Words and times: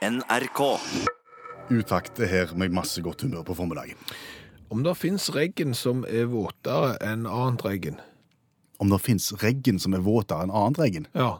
NRK. 0.00 0.60
Utakt 1.70 2.20
er 2.24 2.30
her 2.30 2.52
med 2.56 2.72
masse 2.72 3.02
godt 3.04 3.20
humør 3.26 3.42
på 3.44 3.52
formiddagen. 3.58 3.98
Om 4.72 4.80
det 4.86 4.94
fins 4.96 5.26
regn 5.34 5.74
som 5.76 6.06
er 6.08 6.24
våtere 6.30 6.94
enn 7.04 7.26
annet 7.28 7.64
regn? 7.66 7.98
Om 8.80 8.88
det 8.94 9.00
fins 9.04 9.26
regn 9.42 9.76
som 9.82 9.92
er 9.92 10.00
våtere 10.06 10.46
enn 10.46 10.54
annet 10.56 10.80
regn, 10.80 11.06
Ja. 11.14 11.38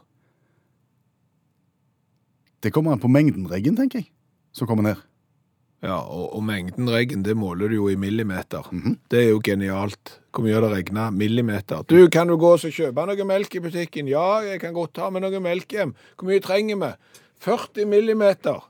det 2.61 2.71
kommer 2.71 2.91
an 2.93 2.99
på 3.01 3.09
mengden 3.09 3.47
regn, 3.49 3.75
tenker 3.75 3.99
jeg, 4.03 4.11
som 4.53 4.67
kommer 4.67 4.83
ned. 4.83 5.01
ja 5.81 5.97
og, 5.97 6.35
og 6.35 6.43
mengden 6.43 6.85
regn, 6.87 7.23
det 7.23 7.35
måler 7.35 7.67
du 7.69 7.75
jo 7.75 7.89
i 7.89 7.95
millimeter. 7.95 8.61
Det 9.09 9.23
er 9.25 9.29
jo 9.31 9.41
genialt. 9.43 10.19
Hvor 10.31 10.43
mye 10.45 10.53
har 10.53 10.61
det 10.61 10.71
regna? 10.71 11.09
Millimeter. 11.09 11.81
Du, 11.87 12.07
kan 12.09 12.27
du 12.27 12.37
gå 12.37 12.53
og 12.53 12.59
kjøpe 12.61 13.07
noe 13.07 13.25
melk 13.25 13.55
i 13.55 13.59
butikken? 13.59 14.07
Ja, 14.07 14.41
jeg 14.45 14.61
kan 14.61 14.73
godt 14.77 14.93
ta 14.93 15.09
med 15.09 15.23
noe 15.23 15.39
melk 15.41 15.67
hjem. 15.73 15.95
Hvor 16.15 16.29
mye 16.29 16.39
trenger 16.39 16.77
vi? 16.77 16.93
40 17.41 17.87
millimeter. 17.89 18.67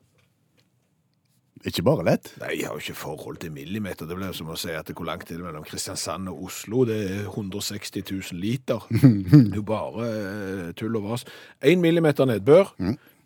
Ikke 1.67 1.83
bare 1.85 2.05
lett. 2.07 2.31
Nei, 2.41 2.55
jeg 2.57 2.69
har 2.69 2.77
jo 2.77 2.81
ikke 2.81 2.97
forhold 2.97 3.37
til 3.43 3.51
millimeter. 3.53 4.07
Det 4.09 4.15
blir 4.17 4.31
jo 4.31 4.37
som 4.39 4.49
å 4.49 4.57
si 4.57 4.71
at 4.73 4.89
hvor 4.95 5.05
langt 5.05 5.29
er 5.29 5.37
det 5.37 5.45
mellom 5.45 5.65
Kristiansand 5.67 6.31
og 6.31 6.47
Oslo? 6.47 6.85
Det 6.89 6.97
er 7.05 7.27
160 7.27 8.01
000 8.07 8.41
liter. 8.41 8.87
Det 8.89 9.51
er 9.51 9.59
jo 9.59 9.65
bare 9.67 10.07
eh, 10.07 10.69
tull 10.79 10.97
og 10.97 11.11
vas. 11.11 11.25
Én 11.61 11.83
millimeter 11.83 12.25
nedbør, 12.29 12.73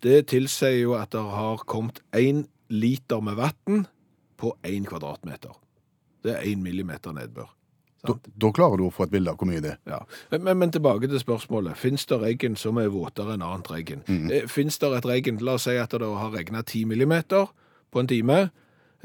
det 0.04 0.18
tilsier 0.34 0.82
jo 0.82 0.96
at 0.98 1.14
det 1.16 1.22
har 1.22 1.64
kommet 1.64 2.02
én 2.12 2.44
liter 2.68 3.22
med 3.24 3.38
vann 3.40 3.86
på 4.36 4.52
én 4.66 4.84
kvadratmeter. 4.84 5.56
Det 6.26 6.36
er 6.36 6.50
én 6.50 6.60
millimeter 6.60 7.16
nedbør. 7.16 7.48
Da, 8.04 8.14
da 8.36 8.50
klarer 8.54 8.78
du 8.78 8.86
å 8.86 8.92
få 8.94 9.06
et 9.06 9.12
bilde 9.14 9.32
av 9.32 9.40
hvor 9.40 9.48
mye 9.48 9.62
det 9.64 9.72
er. 9.74 9.78
Ja. 9.88 10.00
Men, 10.36 10.58
men 10.60 10.72
tilbake 10.74 11.08
til 11.10 11.20
spørsmålet. 11.20 11.78
Fins 11.80 12.06
det 12.10 12.18
regn 12.22 12.58
som 12.60 12.78
er 12.80 12.92
våtere 12.92 13.34
enn 13.34 13.44
annet 13.46 13.70
regn? 13.72 14.04
Mm. 14.06 14.28
Fins 14.52 14.78
det 14.82 14.92
et 14.98 15.08
regn 15.08 15.40
La 15.46 15.56
oss 15.58 15.66
si 15.66 15.76
at 15.80 15.96
det 15.96 16.10
har 16.20 16.34
regna 16.34 16.62
10 16.62 16.86
millimeter 16.90 17.48
på 17.94 18.02
en 18.02 18.10
time, 18.10 18.38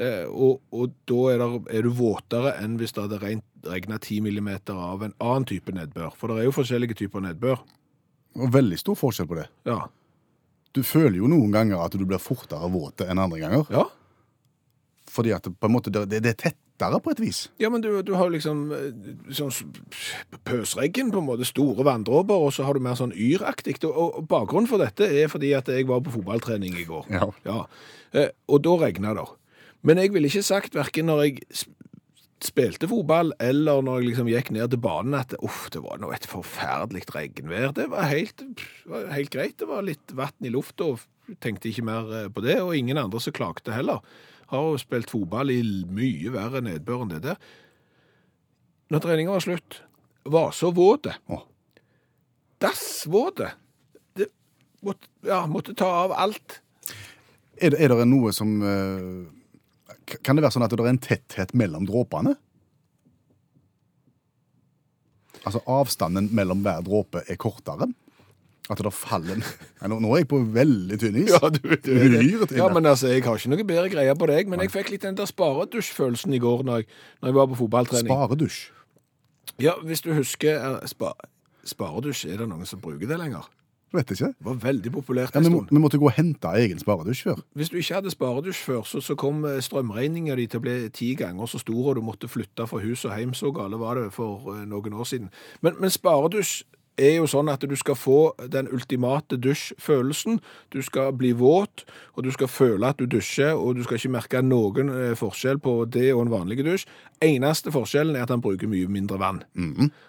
eh, 0.01 0.25
og, 0.27 0.59
og 0.75 0.93
da 1.09 1.21
er, 1.31 1.41
det, 1.41 1.77
er 1.77 1.87
du 1.87 1.93
våtere 1.95 2.55
enn 2.61 2.75
hvis 2.81 2.93
det 2.97 3.05
hadde 3.05 3.21
regna 3.71 3.97
10 3.97 4.25
millimeter 4.25 4.77
av 4.77 5.05
en 5.07 5.15
annen 5.17 5.47
type 5.49 5.73
nedbør. 5.75 6.11
For 6.17 6.31
det 6.31 6.41
er 6.41 6.49
jo 6.49 6.57
forskjellige 6.59 6.99
typer 7.03 7.23
nedbør. 7.25 7.63
Og 8.41 8.53
veldig 8.53 8.79
stor 8.79 8.99
forskjell 8.99 9.29
på 9.29 9.39
det. 9.39 9.47
Ja. 9.67 9.83
Du 10.75 10.83
føler 10.87 11.17
jo 11.19 11.31
noen 11.31 11.51
ganger 11.51 11.81
at 11.83 11.95
du 11.99 12.05
blir 12.07 12.21
fortere 12.21 12.69
våt 12.71 13.03
enn 13.07 13.19
andre 13.19 13.41
ganger. 13.41 13.65
ja. 13.73 13.87
Fordi 15.11 15.33
at 15.35 15.43
det, 15.43 15.57
på 15.59 15.67
en 15.67 15.73
måte, 15.73 15.91
det, 15.91 16.21
det 16.23 16.29
er 16.31 16.53
tettere 16.81 17.01
på 17.03 17.13
et 17.13 17.21
vis. 17.21 17.41
Ja, 17.61 17.69
men 17.69 17.83
du, 17.83 17.89
du 18.05 18.13
har 18.17 18.31
liksom 18.33 18.71
eh, 18.75 19.33
sånn 19.37 19.51
pøsregn, 20.47 21.11
på 21.13 21.21
en 21.21 21.27
måte, 21.27 21.47
store 21.47 21.85
vanndråper, 21.87 22.47
og 22.47 22.53
så 22.55 22.65
har 22.67 22.77
du 22.77 22.83
mer 22.83 22.97
sånn 22.99 23.13
yraktig. 23.15 23.77
Og, 23.87 24.21
og 24.21 24.25
bakgrunnen 24.31 24.69
for 24.69 24.81
dette 24.81 25.07
er 25.07 25.29
fordi 25.31 25.53
at 25.57 25.69
jeg 25.71 25.87
var 25.89 26.01
på 26.05 26.15
fotballtrening 26.17 26.77
i 26.79 26.87
går. 26.89 27.11
Ja. 27.45 27.61
Eh, 28.17 28.33
og 28.51 28.65
da 28.65 28.79
regna 28.87 29.13
det. 29.17 29.29
Men 29.87 30.01
jeg 30.01 30.13
ville 30.13 30.29
ikke 30.29 30.45
sagt, 30.45 30.75
verken 30.77 31.09
når 31.09 31.23
jeg 31.25 31.69
spilte 32.41 32.89
fotball, 32.89 33.33
eller 33.41 33.83
når 33.85 34.01
jeg 34.01 34.09
liksom 34.09 34.29
gikk 34.31 34.51
ned 34.55 34.73
til 34.73 34.81
banen, 34.81 35.15
at 35.17 35.35
uff, 35.45 35.67
det 35.73 35.83
var 35.83 36.01
nå 36.01 36.09
et 36.13 36.25
forferdelig 36.29 37.05
regnvær. 37.13 37.73
Det 37.77 37.87
var 37.91 38.09
helt, 38.09 38.43
helt 39.13 39.33
greit. 39.33 39.57
Det 39.61 39.69
var 39.69 39.85
litt 39.85 40.13
vann 40.17 40.45
i 40.45 40.53
lufta, 40.53 40.91
og 40.93 41.37
tenkte 41.41 41.69
ikke 41.69 41.85
mer 41.87 42.11
eh, 42.17 42.29
på 42.33 42.43
det. 42.45 42.59
Og 42.65 42.75
ingen 42.77 42.99
andre 43.01 43.21
som 43.21 43.35
klagde 43.37 43.75
heller. 43.75 44.01
Har 44.51 44.67
jo 44.67 44.79
spilt 44.81 45.11
fotball 45.11 45.53
i 45.53 45.61
mye 45.87 46.33
verre 46.33 46.61
nedbør 46.65 47.05
enn 47.05 47.13
det 47.13 47.21
der. 47.23 47.39
Når 48.91 49.03
treninga 49.05 49.31
var 49.37 49.45
slutt, 49.45 49.81
var 50.27 50.51
så 50.55 50.73
våte. 50.75 51.15
Oh. 51.31 51.45
Dassvåte. 52.61 53.53
Måtte, 54.81 55.07
ja, 55.29 55.43
måtte 55.47 55.75
ta 55.77 55.87
av 56.03 56.13
alt. 56.17 56.57
Er 57.61 57.73
det, 57.73 57.79
er 57.79 57.93
det 57.93 58.07
noe 58.09 58.31
som 58.33 58.55
eh, 58.65 60.07
Kan 60.25 60.35
det 60.35 60.41
være 60.41 60.55
sånn 60.55 60.65
at 60.65 60.73
det 60.73 60.81
er 60.81 60.89
en 60.89 61.03
tetthet 61.05 61.53
mellom 61.57 61.85
dråpene? 61.85 62.33
Altså 65.45 65.61
avstanden 65.69 66.31
mellom 66.35 66.65
hver 66.65 66.81
dråpe 66.85 67.21
er 67.29 67.37
kortere? 67.41 67.87
At 68.71 68.79
det 68.79 68.93
faller 68.95 69.41
Nei, 69.41 69.89
nå, 69.91 69.97
nå 69.99 70.11
er 70.15 70.21
jeg 70.21 70.29
på 70.31 70.39
veldig 70.55 70.99
tynn 71.01 71.17
is. 71.19 71.31
Ja, 71.33 71.49
du, 71.51 71.59
du 71.75 71.91
det. 71.91 72.51
Ja, 72.55 72.69
men 72.71 72.85
altså, 72.87 73.09
Jeg 73.11 73.25
har 73.25 73.39
ikke 73.39 73.51
noe 73.51 73.65
bedre 73.67 73.89
greie 73.91 74.15
på 74.15 74.29
deg, 74.31 74.51
men 74.51 74.63
jeg 74.63 74.71
fikk 74.71 74.93
litt 74.93 75.03
den 75.07 75.17
der 75.19 75.27
sparedusjfølelsen 75.29 76.37
i 76.37 76.41
går 76.41 76.63
når 76.67 76.83
jeg, 76.83 76.91
når 77.21 77.31
jeg 77.31 77.39
var 77.41 77.49
på 77.51 77.59
fotballtrening. 77.65 78.11
Sparedusj. 78.13 78.61
Ja, 79.61 79.75
Hvis 79.83 80.05
du 80.05 80.13
husker 80.15 80.55
er, 80.55 80.77
spa, 80.87 81.11
Sparedusj, 81.67 82.25
er 82.31 82.39
det 82.41 82.47
noen 82.49 82.69
som 82.69 82.81
bruker 82.81 83.09
det 83.09 83.19
lenger? 83.19 83.49
Vet 83.91 84.11
ikke. 84.15 84.29
Det 84.31 84.47
var 84.47 84.59
veldig 84.63 84.91
populært 84.95 85.35
en 85.35 85.43
ja, 85.43 85.49
stund. 85.51 85.67
vi 85.71 85.79
måtte 85.83 85.99
gå 85.99 86.07
og 86.07 86.15
hente 86.15 86.47
egen 86.61 86.79
sparedusj 86.79 87.25
før. 87.27 87.41
Hvis 87.59 87.69
du 87.69 87.75
ikke 87.75 87.97
hadde 87.97 88.13
sparedusj 88.13 88.61
før, 88.63 88.85
så, 88.87 89.01
så 89.03 89.17
kom 89.19 89.43
eh, 89.45 89.59
strømregninga 89.59 90.37
di 90.39 90.45
til 90.47 90.61
å 90.61 90.63
bli 90.63 90.75
ti 90.95 91.11
ganger 91.19 91.49
så 91.51 91.59
stor, 91.59 91.89
og 91.91 91.97
du 91.99 92.05
måtte 92.05 92.31
flytte 92.31 92.69
fra 92.71 92.79
hus 92.79 93.03
og 93.03 93.17
hjem. 93.19 93.33
Så 93.35 93.51
gale 93.51 93.79
var 93.81 93.99
det 93.99 94.13
for 94.15 94.53
eh, 94.55 94.63
noen 94.69 94.95
år 94.95 95.09
siden. 95.11 95.27
Men, 95.59 95.75
men 95.83 95.91
sparedusj 95.91 96.61
er 97.01 97.15
jo 97.17 97.27
sånn 97.29 97.49
at 97.51 97.63
du 97.67 97.75
skal 97.79 97.97
få 97.97 98.19
den 98.53 98.69
ultimate 98.71 99.37
dusjfølelsen. 99.41 100.39
Du 100.73 100.79
skal 100.85 101.11
bli 101.17 101.31
våt, 101.37 101.83
og 102.15 102.23
du 102.27 102.31
skal 102.31 102.47
føle 102.51 102.87
at 102.91 102.99
du 103.01 103.07
dusjer, 103.09 103.53
og 103.57 103.75
du 103.79 103.83
skal 103.83 103.97
ikke 103.99 104.13
merke 104.15 104.41
noen 104.45 104.91
eh, 104.93 105.15
forskjell 105.17 105.59
på 105.63 105.85
det 105.91 106.11
og 106.13 106.25
en 106.27 106.33
vanlig 106.33 106.61
dusj. 106.65 106.85
Eneste 107.21 107.69
forskjellen 107.73 108.15
er 108.17 108.23
at 108.25 108.31
han 108.33 108.41
bruker 108.41 108.69
mye 108.69 108.87
mindre 108.89 109.19
vann. 109.21 109.43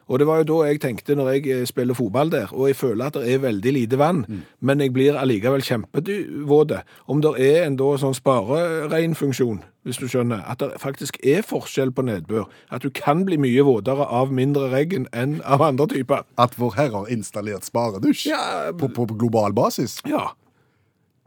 Og 0.08 0.18
det 0.18 0.26
var 0.28 0.40
jo 0.42 0.48
da 0.52 0.68
jeg 0.70 0.80
tenkte 0.80 1.16
når 1.18 1.32
jeg 1.34 1.48
eh, 1.52 1.66
spiller 1.68 1.94
fotball 1.98 2.30
der, 2.32 2.52
og 2.52 2.68
jeg 2.70 2.76
føler 2.76 3.06
at 3.10 3.18
det 3.20 3.34
er 3.34 3.42
veldig 3.44 3.72
lite 3.78 3.98
vann, 4.00 4.24
men 4.60 4.80
jeg 4.80 4.92
blir 4.92 5.18
allikevel 5.20 5.62
kjempevåt. 5.66 6.76
Om 7.06 7.20
det 7.24 7.34
er 7.40 7.66
en 7.66 7.76
da 7.80 7.92
sånn 8.00 8.16
spareregnfunksjon, 8.16 9.62
hvis 9.82 9.98
du 9.98 10.06
skjønner, 10.06 10.44
at 10.46 10.60
det 10.62 10.76
faktisk 10.78 11.16
er 11.26 11.42
forskjell 11.46 11.90
på 11.94 12.04
nedbør, 12.06 12.44
at 12.70 12.84
du 12.84 12.90
kan 12.94 13.24
bli 13.26 13.38
mye 13.40 13.64
våtere 13.66 14.06
av 14.06 14.30
mindre 14.34 14.68
regn 14.70 15.08
enn 15.10 15.40
av 15.42 15.64
andre 15.66 15.88
typer. 15.90 16.22
At 16.38 16.54
vår 16.58 16.76
Herre 16.78 17.02
har 17.02 17.10
installert 17.10 17.66
sparedusj 17.66 18.28
Ja, 18.30 18.70
på, 18.78 18.88
på, 18.94 19.08
global 19.10 19.54
basis. 19.56 19.98
Ja. 20.06 20.28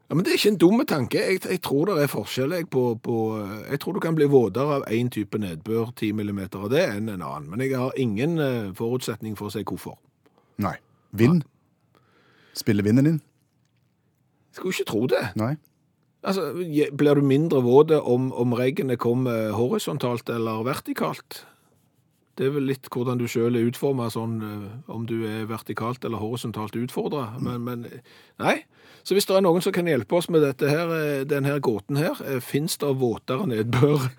ja. 0.07 0.15
Men 0.15 0.23
det 0.23 0.31
er 0.31 0.39
ikke 0.39 0.53
en 0.53 0.61
dumme 0.61 0.85
tanke. 0.87 1.19
Jeg, 1.19 1.41
jeg 1.49 1.61
tror 1.65 1.89
det 1.89 1.97
er 2.03 2.11
forskjell 2.11 2.53
jeg, 2.55 2.69
på, 2.71 2.83
på 3.03 3.17
Jeg 3.71 3.81
tror 3.81 3.97
du 3.97 3.99
kan 4.03 4.15
bli 4.15 4.27
våtere 4.29 4.79
av 4.79 4.87
én 4.93 5.09
type 5.11 5.39
nedbør, 5.41 5.91
10 5.95 6.13
millimeter 6.15 6.61
av 6.61 6.71
det, 6.71 6.85
enn 6.95 7.09
en 7.09 7.25
annen. 7.25 7.49
Men 7.51 7.65
jeg 7.65 7.75
har 7.75 7.95
ingen 7.99 8.39
eh, 8.39 8.71
forutsetning 8.77 9.35
for 9.35 9.49
å 9.49 9.55
si 9.55 9.65
hvorfor. 9.65 9.97
Nei. 10.63 10.77
Vind. 11.11 11.43
Spiller 12.55 12.85
vinden 12.85 13.09
din? 13.09 13.21
Skulle 14.55 14.71
ikke 14.77 14.91
tro 14.93 15.07
det. 15.11 15.23
Nei. 15.35 15.55
Altså, 16.25 16.51
Blir 16.97 17.19
du 17.19 17.21
mindre 17.21 17.61
våt 17.61 17.91
om, 17.91 18.31
om 18.33 18.53
regnet 18.57 18.99
kommer 18.99 19.51
horisontalt 19.53 20.29
eller 20.29 20.65
vertikalt? 20.65 21.45
Det 22.35 22.49
er 22.49 22.55
vel 22.57 22.65
litt 22.67 22.89
hvordan 22.91 23.19
du 23.19 23.29
sjøl 23.31 23.55
er 23.55 23.69
utforma, 23.69 24.09
sånn, 24.11 24.39
eh, 24.43 24.63
om 24.91 25.05
du 25.07 25.21
er 25.23 25.45
vertikalt 25.47 26.03
eller 26.03 26.19
horisontalt 26.19 26.75
utfordra. 26.75 27.29
Men, 27.39 27.61
men 27.63 27.85
eh, 27.87 28.01
nei. 28.43 28.57
Så 29.07 29.15
hvis 29.15 29.29
det 29.29 29.37
er 29.37 29.45
noen 29.45 29.63
som 29.63 29.71
kan 29.75 29.87
hjelpe 29.87 30.17
oss 30.17 30.27
med 30.33 30.43
dette 30.43 30.67
her, 30.67 30.91
denne 31.29 31.53
her 31.53 31.61
gåten 31.63 32.01
her, 32.01 32.19
fins 32.43 32.79
det 32.81 32.89
våtere 32.99 33.45
nedbør 33.51 34.09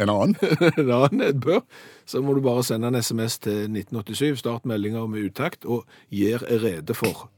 En 0.00 0.08
annen? 0.08 0.34
en 0.80 0.90
annen 0.96 1.20
nedbør, 1.20 1.60
så 2.08 2.22
må 2.24 2.34
du 2.34 2.40
bare 2.40 2.64
sende 2.64 2.88
en 2.88 2.96
SMS 2.96 3.36
til 3.44 3.66
1987, 3.68 4.40
start 4.40 4.64
meldinger 4.64 5.04
med 5.12 5.28
utakt, 5.28 5.68
og 5.68 5.84
gjør 6.08 6.48
rede 6.64 6.96
for. 6.96 7.28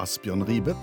Asbjørn 0.00 0.44
Ribe. 0.48 0.76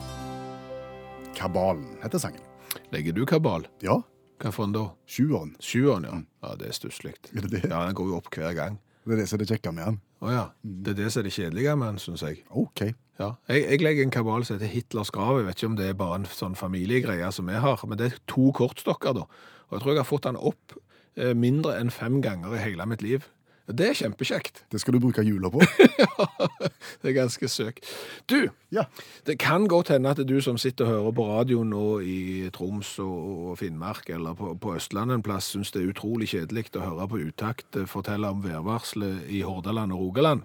Kabalen 1.38 2.00
heter 2.02 2.18
sangen. 2.18 2.42
Legger 2.90 3.14
du 3.14 3.26
kabal? 3.30 3.68
Ja. 3.86 4.00
Hva 4.42 4.50
for 4.54 4.66
en 4.66 4.74
da? 4.74 4.88
Sjueren. 5.10 5.52
Sjueren, 5.62 6.08
ja. 6.10 6.16
Ja, 6.42 6.56
det 6.58 6.72
er 6.72 6.78
stusslig. 6.78 7.14
Ja, 7.70 7.86
den 7.86 7.98
går 7.98 8.10
jo 8.10 8.18
opp 8.18 8.32
hver 8.34 8.56
gang. 8.58 8.80
Det 9.06 9.14
er 9.14 9.22
det 9.22 9.28
som 9.30 9.38
er 9.38 9.44
det 9.44 9.52
kjekke 9.52 9.74
med 9.76 9.86
den. 9.86 10.00
Å 10.26 10.32
ja. 10.34 10.46
Det 10.66 10.96
er 10.96 10.98
det 11.04 11.12
som 11.14 11.22
er 11.22 11.30
det 11.30 11.36
kjedelige 11.36 11.76
med 11.78 11.94
den, 11.94 12.02
syns 12.02 12.26
jeg. 12.26 12.42
OK. 12.50 12.84
Ja. 13.22 13.30
Jeg, 13.52 13.68
jeg 13.68 13.84
legger 13.86 14.08
en 14.08 14.16
kabal 14.18 14.48
som 14.48 14.58
heter 14.58 14.74
Hitlers 14.74 15.14
grav. 15.14 15.38
Jeg 15.38 15.48
vet 15.48 15.62
ikke 15.62 15.70
om 15.70 15.78
det 15.78 15.92
er 15.92 16.02
bare 16.02 16.20
en 16.24 16.28
sånn 16.34 16.58
familiegreie 16.58 17.30
som 17.34 17.54
vi 17.54 17.62
har, 17.62 17.86
men 17.86 18.02
det 18.02 18.10
er 18.10 18.20
to 18.34 18.50
kortstokker, 18.58 19.16
da. 19.22 19.28
Og 19.70 19.78
jeg 19.78 19.86
tror 19.86 19.94
jeg 19.94 20.02
har 20.02 20.10
fått 20.10 20.28
den 20.28 20.42
opp 20.42 20.78
eh, 21.20 21.34
mindre 21.38 21.78
enn 21.78 21.94
fem 21.94 22.18
ganger 22.26 22.58
i 22.58 22.66
hele 22.66 22.90
mitt 22.90 23.06
liv. 23.06 23.30
Det 23.68 23.90
er 23.90 23.98
kjempekjekt. 24.00 24.62
Det 24.72 24.80
skal 24.80 24.96
du 24.96 25.00
bruke 25.04 25.24
jula 25.28 25.50
på. 25.52 25.60
Det 27.02 27.12
er 27.12 27.16
ganske 27.18 27.48
søk. 27.52 27.80
Du, 28.30 28.48
Ja. 28.72 28.84
det 29.26 29.38
kan 29.40 29.68
godt 29.68 29.90
hende 29.94 30.10
at 30.10 30.20
du 30.28 30.42
som 30.42 30.58
sitter 30.58 30.86
og 30.86 30.92
hører 30.92 31.12
på 31.16 31.26
radio 31.28 31.64
nå 31.64 32.00
i 32.00 32.50
Troms 32.56 32.98
og, 33.00 33.50
og 33.52 33.58
Finnmark 33.60 34.10
eller 34.10 34.34
på, 34.36 34.54
på 34.60 34.76
Østlandet 34.76 35.16
en 35.20 35.24
plass, 35.24 35.52
syns 35.54 35.72
det 35.72 35.84
er 35.84 35.92
utrolig 35.92 36.28
kjedelig 36.32 36.66
å 36.76 36.84
høre 36.84 37.08
på 37.12 37.22
utakt 37.28 37.76
eh, 37.76 37.86
fortelle 37.88 38.28
om 38.32 38.44
værvarselet 38.44 39.28
i 39.30 39.42
Hordaland 39.48 39.96
og 39.96 40.00
Rogaland. 40.08 40.44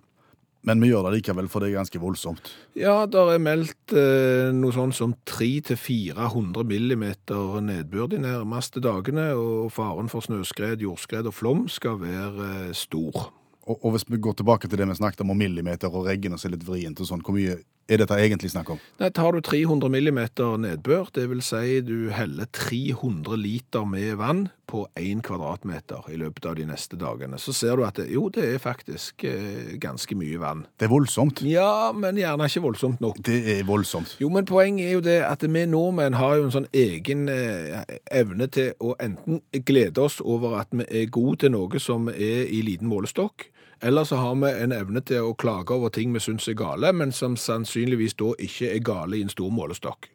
Men 0.62 0.82
vi 0.82 0.92
gjør 0.92 1.08
det 1.08 1.16
likevel, 1.16 1.48
for 1.50 1.62
det 1.62 1.72
er 1.72 1.80
ganske 1.80 2.00
voldsomt. 2.02 2.52
Ja, 2.78 3.02
der 3.10 3.32
er 3.34 3.42
meldt 3.42 3.94
eh, 3.98 4.52
noe 4.54 4.70
sånn 4.74 4.94
som 4.94 5.16
300-400 5.26 6.62
millimeter 6.68 7.58
nedbør 7.66 8.12
de 8.12 8.22
nærmeste 8.22 8.82
dagene, 8.84 9.32
og 9.34 9.72
faren 9.74 10.10
for 10.12 10.22
snøskred, 10.22 10.84
jordskred 10.86 11.26
og 11.26 11.34
flom 11.34 11.66
skal 11.72 11.98
være 12.04 12.50
eh, 12.68 12.74
stor. 12.78 13.32
Og, 13.66 13.78
og 13.78 13.94
hvis 13.94 14.06
vi 14.10 14.18
går 14.22 14.40
tilbake 14.40 14.68
til 14.68 14.80
det 14.80 14.88
vi 14.90 14.98
snakket 14.98 15.22
om, 15.24 15.30
om 15.34 15.38
millimeter 15.38 15.92
og 15.92 16.08
regn 16.08 16.34
og 16.34 16.42
så 16.42 16.50
litt 16.50 16.66
vrient 16.66 17.00
og 17.00 17.08
sånn, 17.08 17.22
hvor 17.22 17.36
mye 17.36 17.60
er 17.90 18.00
dette 18.00 18.16
egentlig 18.18 18.50
snakk 18.52 18.72
om? 18.74 18.80
Nei, 19.00 19.10
tar 19.14 19.34
du 19.34 19.42
300 19.44 19.90
millimeter 19.92 20.56
nedbør, 20.60 21.10
det 21.14 21.26
vil 21.30 21.42
si 21.44 21.80
du 21.84 22.10
heller 22.14 22.48
300 22.54 23.36
liter 23.38 23.86
med 23.88 24.16
vann 24.20 24.44
på 24.70 24.84
1 24.96 25.20
kvadratmeter 25.26 26.06
i 26.12 26.16
løpet 26.20 26.46
av 26.48 26.56
de 26.56 26.66
neste 26.70 26.96
dagene, 26.96 27.38
så 27.42 27.52
ser 27.56 27.76
du 27.76 27.84
at 27.86 27.98
det, 28.00 28.08
jo, 28.14 28.28
det 28.32 28.46
er 28.54 28.62
faktisk 28.62 29.26
eh, 29.28 29.74
ganske 29.82 30.16
mye 30.16 30.40
vann. 30.40 30.64
Det 30.80 30.88
er 30.88 30.92
voldsomt. 30.94 31.42
Ja, 31.46 31.92
men 31.92 32.20
gjerne 32.20 32.48
ikke 32.48 32.64
voldsomt 32.64 33.02
nok. 33.04 33.20
Det 33.26 33.40
er 33.58 33.66
voldsomt. 33.68 34.16
Jo, 34.22 34.30
men 34.32 34.48
poenget 34.48 34.88
er 34.88 34.96
jo 34.96 35.04
det 35.04 35.18
at 35.28 35.44
vi 35.44 35.66
nordmenn 35.68 36.16
har 36.16 36.38
jo 36.38 36.48
en 36.48 36.54
sånn 36.54 36.70
egen 36.72 37.26
eh, 37.32 37.82
evne 38.14 38.48
til 38.52 38.72
å 38.80 38.96
enten 39.02 39.42
glede 39.66 40.06
oss 40.06 40.22
over 40.22 40.60
at 40.62 40.72
vi 40.72 40.86
er 40.88 41.10
gode 41.12 41.42
til 41.44 41.56
noe 41.58 41.82
som 41.82 42.08
er 42.12 42.46
i 42.48 42.62
liten 42.64 42.88
målestokk, 42.88 43.50
eller 43.82 44.04
så 44.04 44.16
har 44.16 44.34
vi 44.34 44.50
en 44.62 44.72
evne 44.72 45.00
til 45.00 45.26
å 45.26 45.34
klage 45.34 45.74
over 45.74 45.90
ting 45.90 46.14
vi 46.14 46.22
syns 46.22 46.48
er 46.48 46.58
gale, 46.58 46.92
men 46.92 47.12
som 47.12 47.36
sannsynligvis 47.36 48.14
da 48.14 48.32
ikke 48.38 48.70
er 48.70 48.82
gale 48.84 49.18
i 49.18 49.22
en 49.26 49.32
stor 49.32 49.50
målestokk. 49.50 50.08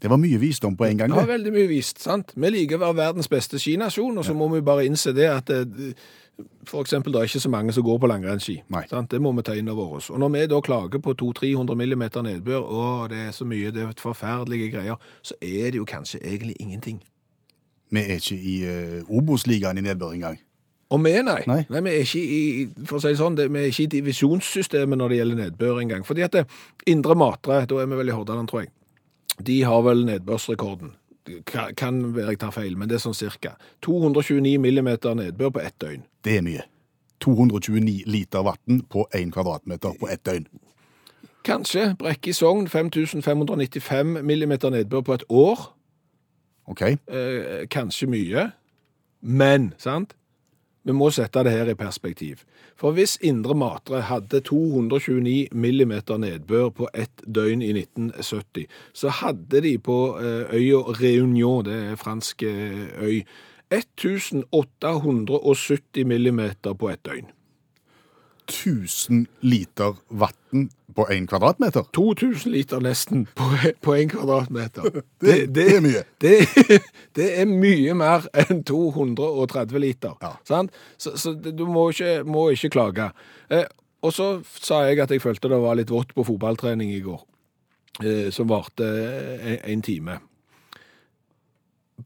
Det 0.00 0.08
var 0.08 0.16
mye 0.16 0.38
visdom 0.40 0.76
på 0.76 0.84
en 0.84 0.98
gang. 0.98 1.12
Det 1.12 1.16
var 1.16 1.28
veldig 1.28 1.52
mye 1.52 1.68
vist, 1.68 2.00
sant? 2.00 2.32
Vi 2.34 2.50
liker 2.50 2.78
å 2.78 2.86
være 2.86 2.96
verdens 3.02 3.28
beste 3.28 3.58
skinasjon, 3.60 4.16
og 4.16 4.24
så 4.24 4.32
må 4.34 4.48
vi 4.54 4.62
bare 4.64 4.86
innse 4.88 5.12
det 5.12 5.28
at 5.28 5.50
det, 5.50 5.92
for 6.64 6.80
eksempel, 6.80 7.12
det 7.12 7.20
er 7.20 7.28
ikke 7.28 7.40
så 7.40 7.50
mange 7.52 7.72
som 7.72 7.84
går 7.84 7.98
på 7.98 8.08
langrennsski. 8.08 8.62
Det 9.10 9.20
må 9.20 9.32
vi 9.36 9.42
ta 9.42 9.54
inn 9.58 9.68
over 9.68 9.98
oss. 9.98 10.10
Og 10.10 10.20
når 10.20 10.28
vi 10.28 10.46
da 10.46 10.60
klager 10.60 11.02
på 11.04 11.12
200-300 11.12 11.76
millimeter 11.76 12.24
nedbør, 12.24 12.64
å, 12.64 12.84
det 13.12 13.26
er 13.26 13.32
så 13.36 13.44
mye, 13.44 13.72
det 13.74 13.84
er 13.84 13.94
forferdelige 14.00 14.70
greier, 14.72 14.96
så 15.22 15.36
er 15.42 15.70
det 15.70 15.82
jo 15.82 15.84
kanskje 15.88 16.22
egentlig 16.24 16.56
ingenting. 16.60 17.02
Vi 17.90 18.00
er 18.00 18.22
ikke 18.22 18.38
i 18.38 18.56
uh, 18.64 19.16
Obos-ligaen 19.18 19.78
i 19.78 19.84
nedbør 19.84 20.14
engang. 20.14 20.38
Og 20.90 21.02
vi, 21.04 21.12
nei. 21.22 21.40
Nei. 21.46 21.60
vi 21.70 21.90
er 21.92 22.00
ikke 22.02 22.20
i, 22.20 22.42
for 22.88 22.98
å 22.98 23.02
si 23.04 23.12
sånn, 23.18 23.36
det, 23.38 23.46
vi 23.54 23.60
er 23.60 23.70
ikke 23.70 23.84
i 23.84 23.92
divisjonssystemet 23.92 24.98
når 24.98 25.12
det 25.12 25.20
gjelder 25.20 25.38
nedbør 25.44 25.82
engang. 25.84 26.02
Fordi 26.06 26.24
at 26.26 26.34
det, 26.34 26.46
Indre 26.90 27.14
Matre, 27.18 27.60
da 27.70 27.78
er 27.78 27.90
vi 27.90 27.98
vel 28.00 28.10
i 28.10 28.16
Hordaland, 28.16 28.50
tror 28.50 28.64
jeg, 28.64 28.72
de 29.46 29.60
har 29.62 29.84
vel 29.86 30.02
nedbørsrekorden. 30.08 30.96
Kan, 31.46 31.76
kan 31.78 32.00
være 32.16 32.34
jeg 32.34 32.40
tar 32.42 32.54
feil, 32.56 32.74
men 32.78 32.90
det 32.90 32.98
er 32.98 33.04
sånn 33.04 33.14
cirka. 33.14 33.54
229 33.86 34.58
millimeter 34.58 35.14
nedbør 35.14 35.54
på 35.54 35.62
ett 35.62 35.76
døgn. 35.82 36.02
Det 36.26 36.40
er 36.40 36.44
mye. 36.46 36.66
229 37.22 38.08
liter 38.10 38.42
vann 38.42 38.82
på 38.90 39.06
1 39.14 39.30
kvadratmeter 39.36 39.94
på 40.00 40.08
ett 40.10 40.24
døgn. 40.26 40.48
Kanskje 41.46 41.94
Brekke 42.00 42.32
i 42.32 42.36
Sogn 42.36 42.66
5595 42.68 44.18
millimeter 44.26 44.72
nedbør 44.74 45.04
på 45.06 45.14
et 45.20 45.24
år. 45.28 45.68
OK? 46.68 46.82
Eh, 46.82 47.68
kanskje 47.70 48.08
mye. 48.10 48.50
Men, 49.20 49.72
sant? 49.78 50.16
Vi 50.84 50.92
må 50.96 51.10
sette 51.12 51.42
det 51.44 51.52
her 51.52 51.68
i 51.68 51.74
perspektiv. 51.76 52.36
For 52.80 52.92
hvis 52.96 53.18
Indre 53.26 53.54
Matre 53.54 54.00
hadde 54.08 54.40
229 54.40 55.48
millimeter 55.52 56.16
nedbør 56.16 56.68
på 56.72 56.88
ett 56.94 57.22
døgn 57.26 57.62
i 57.62 57.72
1970, 57.76 58.66
så 58.96 59.08
hadde 59.20 59.60
de 59.66 59.78
på 59.78 60.18
eh, 60.20 60.54
øya 60.56 60.80
Réunion, 61.00 61.64
det 61.68 61.92
er 61.92 61.96
fransk 62.00 62.42
eh, 62.48 62.88
øy, 63.02 63.20
1870 63.70 66.06
millimeter 66.06 66.74
på 66.74 66.90
ett 66.90 67.06
døgn. 67.06 67.26
1000 68.50 69.26
liter 69.40 69.96
vann 70.08 70.68
på 70.94 71.06
én 71.14 71.26
kvadratmeter. 71.30 71.86
2000 71.94 72.52
liter 72.52 72.80
nesten 72.82 73.26
på, 73.34 73.94
én 73.94 74.10
kvadratmeter. 74.10 75.02
Det, 75.20 75.54
det 75.54 75.66
er 75.76 75.80
mye. 75.84 76.02
Det, 76.20 76.34
det 77.16 77.28
er 77.40 77.46
mye 77.46 77.94
mer 77.94 78.26
enn 78.34 78.64
230 78.66 79.78
liter. 79.82 80.16
Ja. 80.22 80.34
Sant? 80.48 80.74
Så, 80.98 81.14
så 81.20 81.34
du 81.34 81.64
må 81.68 81.90
ikke, 81.94 82.24
må 82.24 82.48
ikke 82.54 82.72
klage. 82.74 83.10
Eh, 83.50 83.68
og 84.02 84.14
så 84.16 84.30
sa 84.56 84.82
jeg 84.88 85.02
at 85.04 85.12
jeg 85.12 85.22
følte 85.22 85.52
det 85.52 85.60
var 85.60 85.78
litt 85.78 85.92
vått 85.92 86.14
på 86.16 86.24
fotballtrening 86.26 86.92
i 86.94 87.02
går, 87.04 87.22
eh, 88.02 88.28
som 88.34 88.50
varte 88.50 88.88
en, 89.38 89.58
en 89.74 89.86
time. 89.86 90.18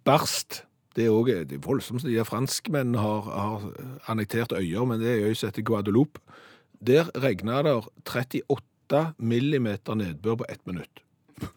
Barst. 0.04 0.64
Det 0.94 1.06
er 1.06 1.14
òg 1.14 1.30
voldsomt. 1.64 2.04
De 2.06 2.24
franskmennene 2.26 3.02
har, 3.02 3.30
har 3.30 3.64
annektert 4.10 4.54
øyer, 4.54 4.84
men 4.86 5.00
det 5.02 5.10
er 5.10 5.28
øya 5.28 5.38
som 5.38 5.50
heter 5.50 5.66
Guadeloupe. 5.66 6.20
Der 6.84 7.10
regna 7.18 7.62
det 7.62 7.74
38 8.06 9.14
millimeter 9.18 9.94
nedbør 9.94 10.42
på 10.42 10.50
ett 10.50 10.66
minutt. 10.66 11.02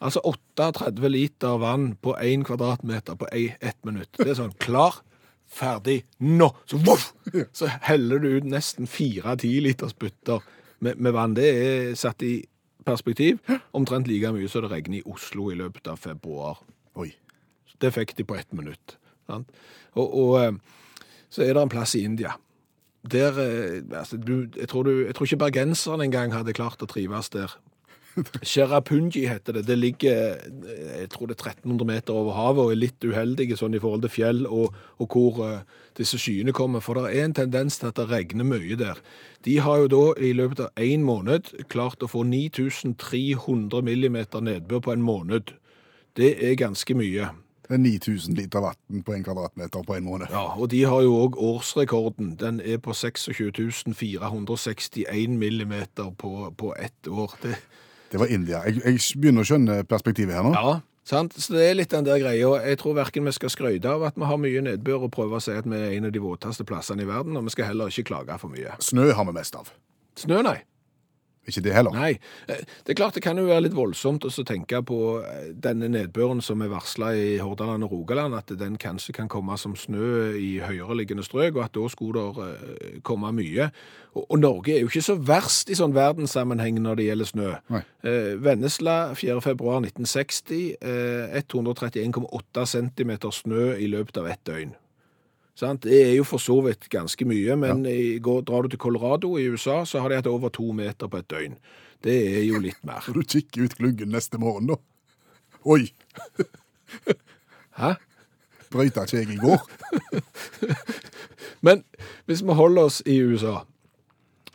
Altså 0.00 0.20
38 0.24 1.08
liter 1.08 1.58
vann 1.60 1.94
på 2.00 2.14
én 2.16 2.44
kvadratmeter 2.44 3.14
på 3.20 3.26
ett 3.32 3.84
minutt. 3.84 4.08
Det 4.16 4.30
er 4.30 4.38
sånn 4.38 4.54
klar, 4.56 5.02
ferdig, 5.44 6.04
nå! 6.18 6.48
Så, 6.64 6.78
voff! 6.86 7.10
så 7.52 7.68
heller 7.84 8.18
du 8.22 8.30
ut 8.38 8.48
nesten 8.48 8.88
fire 8.88 9.36
10 9.36 9.60
liters 9.66 9.92
bytter 9.92 10.40
med, 10.80 10.96
med 10.96 11.12
vann. 11.12 11.36
Det 11.36 11.50
er 11.50 11.94
satt 12.00 12.24
i 12.24 12.38
perspektiv 12.86 13.40
omtrent 13.76 14.08
like 14.08 14.32
mye 14.32 14.48
som 14.48 14.64
det 14.64 14.72
regner 14.72 15.00
i 15.00 15.06
Oslo 15.08 15.50
i 15.52 15.58
løpet 15.58 15.90
av 15.92 16.00
februar. 16.00 16.62
Oi. 16.96 17.12
Det 17.80 17.92
fikk 17.94 18.16
de 18.18 18.26
på 18.28 18.36
ett 18.36 18.52
minutt. 18.52 18.98
Sant? 19.30 19.50
Og, 19.96 20.06
og 20.06 20.36
eh, 20.42 20.52
så 21.30 21.44
er 21.46 21.54
det 21.54 21.62
en 21.62 21.72
plass 21.72 21.94
i 21.98 22.04
India. 22.04 22.36
Der, 23.12 23.38
eh, 23.40 23.98
altså, 23.98 24.16
du, 24.16 24.46
jeg, 24.56 24.68
tror 24.68 24.82
du, 24.82 25.06
jeg 25.06 25.14
tror 25.14 25.26
ikke 25.26 25.44
bergenserne 25.46 26.04
engang 26.04 26.34
hadde 26.34 26.56
klart 26.56 26.82
å 26.82 26.88
trives 26.90 27.32
der. 27.32 27.54
Cherrapunji 28.50 29.22
heter 29.28 29.56
det. 29.56 29.66
Det 29.68 29.78
ligger 29.78 30.34
eh, 30.34 31.00
jeg 31.00 31.10
tror 31.14 31.30
det 31.30 31.38
er 31.38 31.52
1300 31.54 31.86
meter 31.86 32.16
over 32.16 32.36
havet 32.36 32.64
og 32.64 32.72
er 32.74 32.80
litt 32.82 33.06
uheldige 33.06 33.56
sånn 33.56 33.76
i 33.78 33.80
forhold 33.82 34.04
til 34.04 34.12
fjell 34.12 34.42
og, 34.48 34.76
og 35.00 35.14
hvor 35.14 35.40
uh, 35.40 35.84
disse 35.96 36.18
skyene 36.20 36.52
kommer. 36.56 36.84
For 36.84 36.98
det 36.98 37.14
er 37.14 37.28
en 37.28 37.36
tendens 37.38 37.78
til 37.80 37.90
at 37.90 38.00
det 38.00 38.10
regner 38.10 38.48
mye 38.48 38.76
der. 38.80 39.00
De 39.46 39.56
har 39.64 39.84
jo 39.84 39.92
da 39.94 40.04
i 40.20 40.34
løpet 40.36 40.66
av 40.66 40.84
én 40.84 41.06
måned 41.06 41.54
klart 41.72 42.02
å 42.02 42.10
få 42.10 42.26
9300 42.28 43.86
millimeter 43.86 44.44
nedbør 44.44 44.84
på 44.84 44.96
en 44.96 45.06
måned. 45.06 45.54
Det 46.18 46.34
er 46.44 46.58
ganske 46.60 46.98
mye. 46.98 47.30
Det 47.70 47.76
er 47.78 47.82
9000 47.84 48.34
liter 48.34 48.64
vann 48.64 49.02
på 49.06 49.14
en 49.14 49.22
kvadratmeter 49.22 49.84
på 49.86 49.94
en 49.94 50.04
måned. 50.08 50.32
Ja, 50.34 50.48
og 50.58 50.72
de 50.72 50.80
har 50.90 51.04
jo 51.06 51.12
òg 51.22 51.36
årsrekorden. 51.38 52.32
Den 52.40 52.58
er 52.58 52.80
på 52.82 52.90
26 52.98 53.94
461 53.94 55.36
millimeter 55.38 56.10
på, 56.18 56.50
på 56.58 56.74
ett 56.78 57.06
år. 57.08 57.36
Det, 57.42 57.54
Det 58.10 58.18
var 58.18 58.26
India. 58.26 58.64
Jeg, 58.66 58.82
jeg 58.84 59.20
begynner 59.22 59.46
å 59.46 59.50
skjønne 59.52 59.84
perspektivet 59.86 60.34
her 60.34 60.42
nå. 60.42 60.50
ja, 60.56 60.80
sant? 61.06 61.36
Så 61.38 61.54
det 61.54 61.68
er 61.68 61.76
litt 61.78 61.94
den 61.94 62.08
der 62.08 62.18
greia. 62.18 62.56
Jeg 62.66 62.80
tror 62.82 62.96
verken 62.98 63.28
vi 63.30 63.32
skal 63.36 63.52
skryte 63.54 63.86
av 63.92 64.02
at 64.08 64.18
vi 64.18 64.26
har 64.26 64.40
mye 64.42 64.64
nedbør 64.66 65.06
og 65.06 65.12
prøve 65.14 65.38
å 65.38 65.44
si 65.44 65.54
at 65.54 65.68
vi 65.70 65.78
er 65.78 65.94
en 65.94 66.10
av 66.10 66.12
de 66.16 66.22
våteste 66.24 66.66
plassene 66.66 67.06
i 67.06 67.08
verden, 67.08 67.38
og 67.38 67.46
vi 67.46 67.54
skal 67.54 67.70
heller 67.70 67.92
ikke 67.94 68.08
klage 68.10 68.40
for 68.42 68.50
mye. 68.50 68.74
Snø 68.82 69.12
har 69.14 69.30
vi 69.30 69.36
mest 69.38 69.54
av. 69.54 69.70
Snø, 70.18 70.42
nei. 70.42 70.58
Ikke 71.48 71.62
det 71.64 71.72
heller. 71.72 71.94
Nei. 71.96 72.18
Eh, 72.48 72.60
Det 72.84 72.92
er 72.92 72.98
klart 72.98 73.14
det 73.16 73.22
kan 73.24 73.38
jo 73.38 73.46
være 73.48 73.64
litt 73.64 73.76
voldsomt 73.76 74.24
å 74.28 74.44
tenke 74.44 74.82
på 74.86 74.98
eh, 75.24 75.52
denne 75.56 75.88
nedbøren 75.88 76.42
som 76.44 76.60
er 76.62 76.68
varsla 76.68 77.14
i 77.16 77.38
Hordaland 77.40 77.86
og 77.86 77.94
Rogaland, 77.94 78.34
at 78.36 78.52
den 78.60 78.76
kanskje 78.76 79.14
kan 79.16 79.28
komme 79.28 79.56
som 79.58 79.74
snø 79.76 80.36
i 80.36 80.58
høyereliggende 80.60 81.24
strøk, 81.24 81.56
og 81.56 81.64
at 81.64 81.74
da 81.74 81.86
skulle 81.88 82.20
det 82.20 82.44
eh, 82.44 83.00
komme 83.02 83.32
mye. 83.32 83.70
Og, 84.14 84.36
Norge 84.40 84.74
er 84.74 84.82
jo 84.82 84.90
ikke 84.90 85.06
så 85.06 85.16
verst 85.16 85.70
i 85.70 85.78
sånn 85.78 85.94
verdenssammenheng 85.94 86.80
når 86.82 86.98
det 86.98 87.08
gjelder 87.08 87.28
snø. 87.30 87.50
Nei. 87.70 87.82
Vennesla 88.42 88.96
4. 89.14 89.38
februar 89.44 89.80
1960, 89.84 90.76
eh, 90.82 91.40
131,8 91.40 92.66
cm 92.74 93.16
snø 93.32 93.74
i 93.78 93.86
løpet 93.92 94.18
av 94.18 94.26
ett 94.32 94.42
døgn. 94.44 94.74
Sant? 95.60 95.84
Det 95.84 95.98
er 96.00 96.14
jo 96.14 96.24
for 96.24 96.40
så 96.40 96.56
vidt 96.64 96.88
ganske 96.92 97.26
mye, 97.28 97.56
men 97.60 97.84
i 97.88 98.18
går 98.22 98.46
drar 98.48 98.64
du 98.64 98.72
til 98.72 98.80
Colorado 98.80 99.34
i 99.36 99.44
USA, 99.52 99.82
så 99.84 100.00
har 100.00 100.08
de 100.08 100.20
hatt 100.20 100.30
over 100.30 100.48
to 100.48 100.70
meter 100.76 101.10
på 101.10 101.20
et 101.20 101.28
døgn. 101.28 101.58
Det 102.04 102.16
er 102.38 102.46
jo 102.46 102.60
litt 102.64 102.80
mer. 102.86 103.02
Så 103.04 103.12
du 103.12 103.20
kikker 103.20 103.68
ut 103.68 103.76
gluggen 103.76 104.14
neste 104.14 104.40
morgen, 104.40 104.72
da. 104.72 104.78
Oi! 105.68 105.90
Hæ? 107.80 107.92
Brøyta 108.72 109.04
ikke 109.04 109.18
jeg 109.18 109.34
i 109.34 109.40
går? 109.42 109.66
Men 111.66 111.84
hvis 112.24 112.40
vi 112.46 112.56
holder 112.56 112.88
oss 112.88 113.02
i 113.04 113.18
USA, 113.20 113.58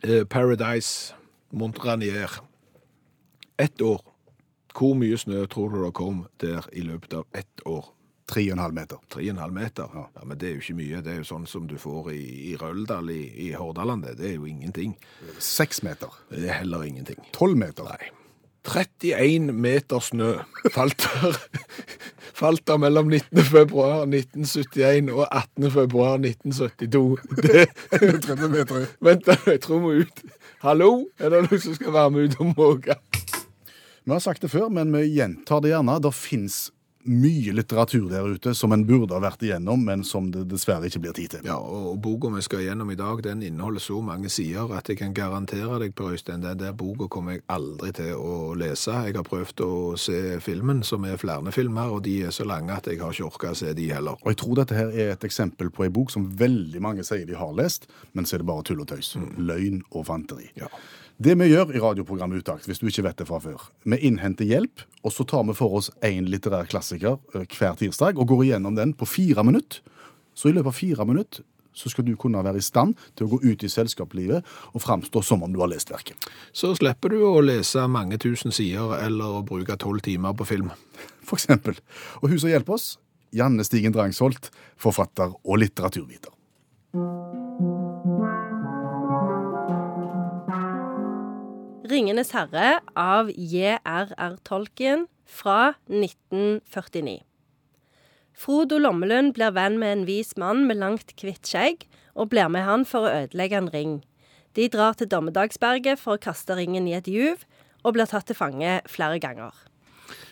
eh, 0.01 0.24
Paradise, 0.25 1.13
Montranier, 1.51 2.39
ett 3.59 3.81
år. 3.81 4.01
Hvor 4.75 4.95
mye 4.97 5.17
snø 5.17 5.45
tror 5.47 5.69
du 5.69 5.83
det 5.83 5.93
kom 5.95 6.25
der 6.41 6.65
i 6.74 6.81
løpet 6.81 7.13
av 7.13 7.27
ett 7.35 7.62
år? 7.65 7.94
3,5 8.32 8.72
meter. 8.72 8.98
3,5 9.13 9.51
meter. 9.51 9.89
Ja. 9.94 10.10
Ja. 10.15 10.25
Men 10.25 10.38
det 10.38 10.50
er 10.50 10.53
jo 10.55 10.63
ikke 10.63 10.77
mye. 10.79 11.01
Det 11.05 11.13
er 11.13 11.22
jo 11.22 11.29
sånn 11.29 11.48
som 11.50 11.67
du 11.70 11.77
får 11.82 12.12
i, 12.15 12.24
i 12.51 12.55
Røldal 12.60 13.10
i, 13.13 13.22
i 13.48 13.51
Hordaland. 13.53 14.08
Det. 14.17 14.32
er 14.32 14.38
jo 14.39 14.50
ingenting. 14.50 14.96
6 15.39 15.84
meter. 15.86 16.13
Det 16.32 16.50
er 16.50 16.62
heller 16.63 16.86
ingenting. 16.88 17.22
12 17.38 17.58
meter. 17.62 17.89
Nei. 17.91 18.12
31 18.65 19.51
meter 19.53 20.01
snø 20.01 20.32
falt 20.74 21.03
der, 21.03 21.36
falt 22.34 22.63
der 22.65 22.79
mellom 22.82 23.12
19. 23.12 23.44
februar 23.46 24.08
1971 24.08 25.12
og 25.13 25.27
18. 25.29 25.72
februar 25.72 26.17
1972. 26.17 27.20
Det, 27.46 27.67
30 28.25 28.50
meter. 28.50 28.88
vent, 29.05 29.29
jeg 29.46 29.62
tror 29.62 29.77
vi 29.77 29.84
må 29.84 29.94
ut. 30.01 30.25
Hallo, 30.65 30.89
er 31.20 31.29
det 31.29 31.44
noen 31.46 31.62
som 31.62 31.77
skal 31.77 31.94
være 31.94 32.15
med 32.15 32.25
ut 32.25 32.39
og 32.41 32.53
måke? 32.58 32.98
Vi 34.05 34.13
har 34.13 34.22
sagt 34.22 34.41
det 34.41 34.51
før, 34.53 34.70
men 34.70 34.91
vi 34.94 35.08
gjentar 35.13 35.62
det 35.62 35.72
gjerne. 35.72 36.00
Det 36.01 36.13
fins 36.13 36.58
mye 37.05 37.53
litteratur 37.55 38.07
der 38.09 38.27
ute 38.27 38.53
som 38.57 38.74
en 38.74 38.85
burde 38.88 39.13
ha 39.15 39.21
vært 39.24 39.43
igjennom, 39.45 39.83
men 39.85 40.03
som 40.07 40.31
det 40.33 40.45
dessverre 40.51 40.89
ikke 40.89 41.03
blir 41.03 41.15
tid 41.17 41.35
til. 41.35 41.45
Ja, 41.47 41.57
og, 41.59 42.00
boka 42.03 42.31
vi 42.33 42.43
skal 42.45 42.65
gjennom 42.65 42.91
i 42.91 42.97
dag, 43.00 43.21
den 43.25 43.43
inneholder 43.45 43.83
så 43.83 44.01
mange 44.05 44.29
sider 44.33 44.74
at 44.75 44.89
jeg 44.89 45.00
kan 45.01 45.13
garantere 45.15 45.79
deg, 45.81 45.95
Per 45.95 46.15
Øystein, 46.15 46.43
den 46.43 46.59
der 46.59 46.75
boka 46.77 47.07
kommer 47.12 47.38
jeg 47.38 47.45
aldri 47.51 47.91
til 47.95 48.12
å 48.17 48.53
lese. 48.57 48.95
Jeg 49.07 49.17
har 49.17 49.27
prøvd 49.27 49.65
å 49.65 49.71
se 50.00 50.19
filmen, 50.43 50.83
som 50.83 51.05
er 51.05 51.21
flere 51.21 51.53
filmer, 51.55 51.93
og 51.93 52.03
de 52.07 52.17
er 52.27 52.35
så 52.35 52.47
lange 52.47 52.74
at 52.75 52.89
jeg 52.89 53.01
har 53.01 53.13
ikke 53.13 53.29
orka 53.29 53.53
å 53.53 53.59
se 53.59 53.74
de 53.77 53.89
heller. 53.93 54.19
Og 54.21 54.33
jeg 54.33 54.41
tror 54.41 54.59
dette 54.62 54.77
her 54.77 54.91
er 54.91 55.13
et 55.13 55.27
eksempel 55.27 55.71
på 55.74 55.85
ei 55.85 55.93
bok 55.93 56.13
som 56.13 56.27
veldig 56.39 56.81
mange 56.83 57.05
sier 57.07 57.25
de 57.27 57.38
har 57.38 57.55
lest, 57.55 57.89
men 58.13 58.25
så 58.25 58.38
er 58.38 58.43
det 58.43 58.50
bare 58.50 58.65
tull 58.65 58.83
og 58.83 58.89
tøys. 58.91 59.15
Løgn 59.38 59.83
og 59.91 60.05
fanteri. 60.09 60.50
Ja. 60.59 60.71
Det 61.15 61.31
vi 61.39 61.48
gjør 61.48 61.69
i 61.72 61.79
radioprogrammet 61.79 62.43
Utakt, 62.43 62.65
hvis 62.67 62.81
du 62.81 62.89
ikke 62.89 63.05
vet 63.05 63.19
det 63.22 63.27
fra 63.29 63.38
før, 63.39 63.62
vi 63.88 64.00
innhenter 64.03 64.48
hjelp, 64.50 64.84
og 65.00 65.13
så 65.15 65.24
tar 65.24 65.45
vi 65.48 65.55
for 65.55 65.77
oss 65.77 65.88
én 66.03 66.27
litterær 66.27 66.67
klassiker 66.67 67.15
eh, 67.31 67.45
hver 67.55 67.77
tirsdag 67.79 68.19
og 68.19 68.27
går 68.34 68.50
igjennom 68.50 68.75
den 68.75 68.91
på 68.98 69.07
fire 69.07 69.45
minutter. 69.48 69.79
Så 70.36 70.51
i 70.51 70.55
løpet 70.55 70.74
av 70.74 70.75
fire 70.75 71.05
minutter 71.07 71.45
så 71.75 71.91
skal 71.91 72.07
du 72.07 72.13
kunne 72.19 72.43
være 72.43 72.60
i 72.60 72.65
stand 72.65 72.95
til 73.15 73.27
å 73.27 73.36
gå 73.36 73.39
ut 73.45 73.63
i 73.63 73.72
selskapslivet 73.72 74.51
og 74.74 74.84
framstå 74.84 75.24
som 75.24 75.43
om 75.43 75.55
du 75.55 75.62
har 75.63 75.72
lest 75.72 75.91
verket. 75.91 76.19
Så 76.55 76.74
slipper 76.75 77.15
du 77.15 77.22
å 77.27 77.43
lese 77.43 77.88
mange 77.91 78.19
tusen 78.19 78.55
sider 78.55 78.98
eller 79.00 79.39
å 79.39 79.45
bruke 79.48 79.79
tolv 79.79 80.03
timer 80.03 80.36
på 80.36 80.48
film. 80.51 80.72
For 81.27 81.39
eksempel. 81.39 81.79
Og 82.24 82.31
hun 82.31 82.39
som 82.39 82.51
hjelper 82.51 82.75
oss, 82.75 82.95
Janne 83.36 83.63
Stigen 83.67 83.95
Drangsholt, 83.95 84.51
forfatter 84.79 85.36
og 85.43 85.60
litteraturviter. 85.63 86.31
Ringenes 91.85 92.31
herre 92.33 92.79
av 92.97 93.27
J.R.R. 93.29 94.37
Tolkien 94.47 95.03
fra 95.29 95.75
1949. 95.85 97.19
Frodo 98.33 98.79
Lommelund 98.81 99.35
blir 99.37 99.53
venn 99.53 99.77
med 99.77 99.93
en 99.93 100.05
vis 100.07 100.33
mann 100.41 100.63
med 100.65 100.79
langt, 100.81 101.13
hvitt 101.21 101.45
skjegg, 101.45 101.85
og 102.17 102.31
blir 102.33 102.49
med 102.49 102.65
han 102.65 102.87
for 102.89 103.05
å 103.05 103.13
ødelegge 103.21 103.59
en 103.59 103.69
ring. 103.69 103.93
De 104.57 104.65
drar 104.71 104.97
til 104.97 105.11
Dommedagsberget 105.11 106.01
for 106.01 106.17
å 106.17 106.23
kaste 106.25 106.57
ringen 106.57 106.89
i 106.89 106.97
et 106.97 107.09
juv, 107.11 107.45
og 107.85 107.93
blir 107.93 108.09
tatt 108.09 108.25
til 108.31 108.39
fange 108.39 108.79
flere 108.89 109.21
ganger. 109.21 109.53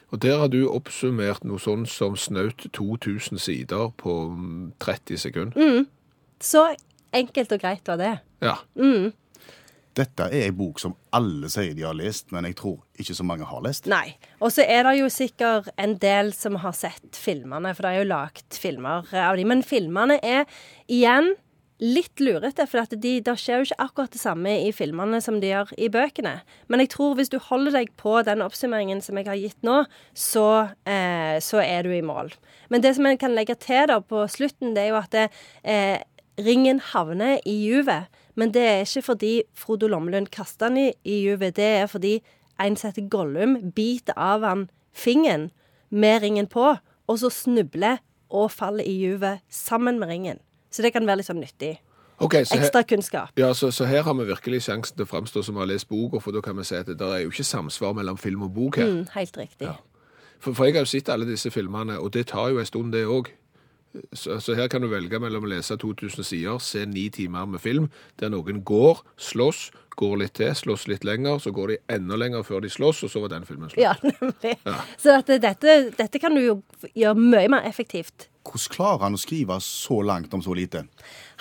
Og 0.10 0.22
der 0.26 0.40
har 0.42 0.50
du 0.50 0.64
oppsummert 0.66 1.46
noe 1.46 1.62
sånn 1.62 1.86
som 1.90 2.18
snaut 2.18 2.66
2000 2.74 3.42
sider 3.42 3.92
på 4.02 4.24
mm, 4.34 4.72
30 4.82 5.22
sekunder. 5.22 5.86
Så 6.42 6.72
enkelt 7.14 7.54
og 7.54 7.62
greit 7.62 7.90
var 7.90 8.02
det. 8.02 8.16
Ja. 8.42 8.58
Dette 9.94 10.26
er 10.32 10.48
ei 10.48 10.54
bok 10.56 10.82
som 10.82 10.96
alle 11.14 11.50
sier 11.54 11.76
de 11.78 11.86
har 11.86 11.98
lest, 11.98 12.32
men 12.34 12.48
jeg 12.50 12.58
tror 12.60 12.80
ikke 13.00 13.16
så 13.18 13.26
mange 13.28 13.46
har 13.50 13.62
lest. 13.66 13.88
Nei. 13.92 14.16
Og 14.42 14.54
så 14.56 14.66
er 14.66 14.88
det 14.88 14.98
jo 14.98 15.10
sikkert 15.14 15.70
en 15.78 15.98
del 16.02 16.34
som 16.34 16.58
har 16.64 16.74
sett 16.78 17.18
filmene, 17.20 17.76
for 17.76 17.86
det 17.86 17.94
er 17.94 18.02
jo 18.02 18.12
lagt 18.12 18.58
filmer 18.58 19.10
av 19.14 19.38
dem. 19.38 19.52
Men 19.54 19.66
filmene 19.66 20.18
er 20.26 20.48
igjen 20.92 21.36
litt 21.84 22.22
lurete, 22.24 22.66
for 22.70 22.86
det 22.94 23.00
de, 23.04 23.34
skjer 23.38 23.60
jo 23.60 23.68
ikke 23.68 23.84
akkurat 23.84 24.14
det 24.14 24.22
samme 24.22 24.54
i 24.64 24.72
filmene 24.76 25.20
som 25.24 25.40
de 25.42 25.50
gjør 25.52 25.74
i 25.82 25.90
bøkene. 25.92 26.38
Men 26.72 26.84
jeg 26.84 26.94
tror 26.94 27.18
hvis 27.18 27.32
du 27.34 27.40
holder 27.44 27.76
deg 27.80 27.92
på 28.00 28.16
den 28.26 28.44
oppsummeringen 28.46 29.02
som 29.04 29.20
jeg 29.20 29.28
har 29.28 29.40
gitt 29.40 29.60
nå, 29.66 29.82
så, 30.16 30.48
eh, 30.88 31.38
så 31.44 31.62
er 31.64 31.84
du 31.84 31.92
i 31.94 32.06
mål. 32.06 32.32
Men 32.70 32.86
det 32.86 32.96
som 32.96 33.10
jeg 33.10 33.20
kan 33.22 33.36
legge 33.36 33.58
til 33.60 33.90
da 33.92 34.00
på 34.00 34.26
slutten, 34.32 34.74
det 34.78 34.86
er 34.86 34.94
jo 34.94 35.02
at 35.02 35.12
det, 35.12 35.30
eh, 35.64 36.00
ringen 36.38 36.80
havner 36.94 37.42
i 37.46 37.58
juvet. 37.68 38.08
Men 38.36 38.54
det 38.54 38.62
er 38.62 38.86
ikke 38.86 39.02
fordi 39.02 39.34
Frodo 39.54 39.88
Lommelund 39.88 40.32
kaster 40.34 40.70
den 40.70 40.78
i, 40.78 40.88
i 41.06 41.20
juvet. 41.28 41.56
Det 41.56 41.70
er 41.84 41.86
fordi 41.88 42.18
en 42.62 42.78
setter 42.78 43.06
Gollum, 43.10 43.58
biter 43.76 44.18
av 44.18 44.46
han 44.46 44.68
fingeren 44.94 45.52
med 45.90 46.22
ringen 46.22 46.48
på, 46.48 46.76
og 47.08 47.20
så 47.20 47.30
snubler 47.30 48.02
og 48.34 48.52
faller 48.52 48.86
i 48.86 48.94
juvet 49.04 49.44
sammen 49.50 50.00
med 50.00 50.08
ringen. 50.10 50.40
Så 50.72 50.82
det 50.82 50.94
kan 50.94 51.06
være 51.06 51.22
litt 51.22 51.30
sånn 51.30 51.42
nyttig. 51.42 51.76
Okay, 52.24 52.46
så 52.46 52.56
her, 52.56 52.64
Ekstra 52.64 52.84
kunnskap. 52.88 53.32
ja, 53.38 53.54
så, 53.54 53.72
så 53.72 53.86
her 53.90 54.06
har 54.06 54.14
vi 54.14 54.26
virkelig 54.30 54.64
sjansen 54.68 54.96
til 54.96 55.06
å 55.06 55.10
framstå 55.10 55.44
som 55.44 55.58
vi 55.58 55.64
har 55.64 55.70
lest 55.70 55.90
boka, 55.90 56.22
for 56.24 56.34
da 56.34 56.42
kan 56.46 56.58
vi 56.58 56.66
si 56.66 56.78
at 56.78 56.88
det 56.88 56.98
der 57.02 57.18
er 57.18 57.24
jo 57.26 57.34
ikke 57.34 57.46
samsvar 57.46 57.96
mellom 57.98 58.18
film 58.18 58.46
og 58.48 58.54
bok 58.54 58.78
her. 58.82 58.90
Mm, 58.90 59.08
helt 59.16 59.38
riktig. 59.38 59.68
Ja. 59.68 59.76
For, 60.40 60.54
for 60.54 60.68
jeg 60.68 60.78
har 60.78 60.86
jo 60.86 60.92
sett 60.94 61.10
alle 61.10 61.28
disse 61.28 61.52
filmene, 61.52 61.98
og 62.00 62.14
det 62.14 62.28
tar 62.32 62.54
jo 62.54 62.62
en 62.62 62.70
stund 62.70 62.94
det 62.94 63.06
òg. 63.10 63.32
Så, 64.14 64.40
så 64.42 64.56
her 64.58 64.70
kan 64.72 64.82
du 64.82 64.90
velge 64.90 65.20
mellom 65.22 65.46
å 65.46 65.52
lese 65.52 65.78
2000 65.78 66.26
sider, 66.26 66.58
se 66.64 66.84
ni 66.90 67.08
timer 67.14 67.46
med 67.50 67.62
film, 67.62 67.90
der 68.22 68.32
noen 68.34 68.64
går, 68.66 69.04
slåss, 69.22 69.68
går 70.00 70.16
litt 70.24 70.36
til, 70.40 70.54
slåss 70.58 70.88
litt 70.90 71.06
lenger, 71.06 71.38
så 71.44 71.54
går 71.54 71.74
de 71.74 71.80
enda 71.96 72.18
lenger 72.18 72.46
før 72.48 72.64
de 72.66 72.72
slåss, 72.74 73.04
og 73.06 73.14
så 73.14 73.22
var 73.24 73.36
den 73.36 73.46
filmen 73.46 73.70
slutt. 73.70 73.84
Ja, 73.84 73.94
nemlig. 74.10 74.58
Så 74.98 75.18
at 75.20 75.30
dette, 75.30 75.78
dette 75.98 76.22
kan 76.22 76.34
du 76.34 76.42
jo 76.42 76.56
gjøre 76.94 77.18
mye 77.20 77.50
mer 77.54 77.68
effektivt. 77.70 78.30
Hvordan 78.44 78.74
klarer 78.74 79.06
han 79.06 79.16
å 79.16 79.22
skrive 79.22 79.56
så 79.64 80.02
langt 80.04 80.34
om 80.36 80.42
så 80.44 80.56
lite? 80.58 80.84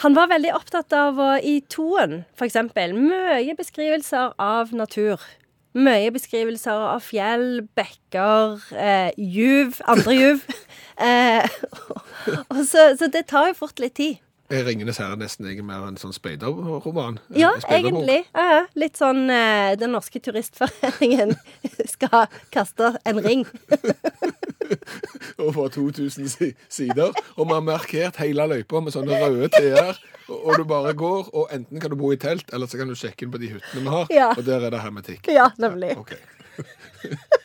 Han 0.04 0.14
var 0.14 0.30
veldig 0.30 0.52
opptatt 0.54 0.94
av 0.94 1.18
å, 1.18 1.30
i 1.40 1.60
toen, 1.72 2.20
for 2.38 2.46
eksempel, 2.46 2.94
mye 2.94 3.56
beskrivelser 3.58 4.36
av 4.38 4.76
natur. 4.76 5.24
Mye 5.72 6.10
beskrivelser 6.12 6.82
av 6.92 7.00
fjell, 7.00 7.62
bekker, 7.78 8.58
eh, 8.76 9.14
juv, 9.16 9.78
andre 9.88 10.16
juv. 10.18 10.42
eh, 11.08 11.48
så, 12.68 12.90
så 12.98 13.08
det 13.12 13.24
tar 13.32 13.48
jo 13.52 13.60
fort 13.62 13.80
litt 13.80 13.96
tid. 13.96 14.20
Er 14.50 14.64
Ringenes 14.66 14.98
herre 15.00 15.16
nesten 15.16 15.46
ikke 15.48 15.62
mer 15.64 15.84
en 15.88 15.96
sånn 15.96 16.12
speiderroman? 16.12 17.18
En 17.30 17.38
Ja, 17.40 17.52
egentlig. 17.72 18.18
Ja, 18.34 18.66
litt 18.76 18.98
sånn 19.00 19.30
eh, 19.32 19.76
Den 19.80 19.94
norske 19.94 20.20
turistforeningen 20.20 21.32
skal 21.94 22.26
kaste 22.52 22.90
en 23.08 23.20
ring. 23.24 23.46
over 25.42 25.68
2000 25.72 26.28
si- 26.30 26.54
sider, 26.68 27.12
og 27.36 27.46
vi 27.48 27.52
har 27.54 27.64
markert 27.64 28.16
hele 28.22 28.44
løypa 28.50 28.80
med 28.84 28.92
sånne 28.94 29.18
røde 29.22 29.48
T-er, 29.52 29.98
og, 30.32 30.52
du 30.56 30.64
bare 30.68 30.92
går, 30.96 31.28
og 31.36 31.48
enten 31.52 31.80
kan 31.82 31.90
du 31.92 31.96
bo 31.98 32.12
i 32.14 32.16
telt, 32.20 32.52
eller 32.54 32.66
så 32.70 32.78
kan 32.80 32.88
du 32.88 32.94
sjekke 32.96 33.26
inn 33.26 33.32
på 33.34 33.40
de 33.42 33.50
hyttene 33.54 33.82
vi 33.84 33.90
har, 33.92 34.06
Ja. 34.14 34.28
og 34.36 34.44
der 34.46 34.64
er 34.68 34.70
det 34.72 34.80
hermetikk. 34.84 35.28
Ja, 35.32 35.48
nemlig. 35.60 35.92
Ok. 35.98 36.12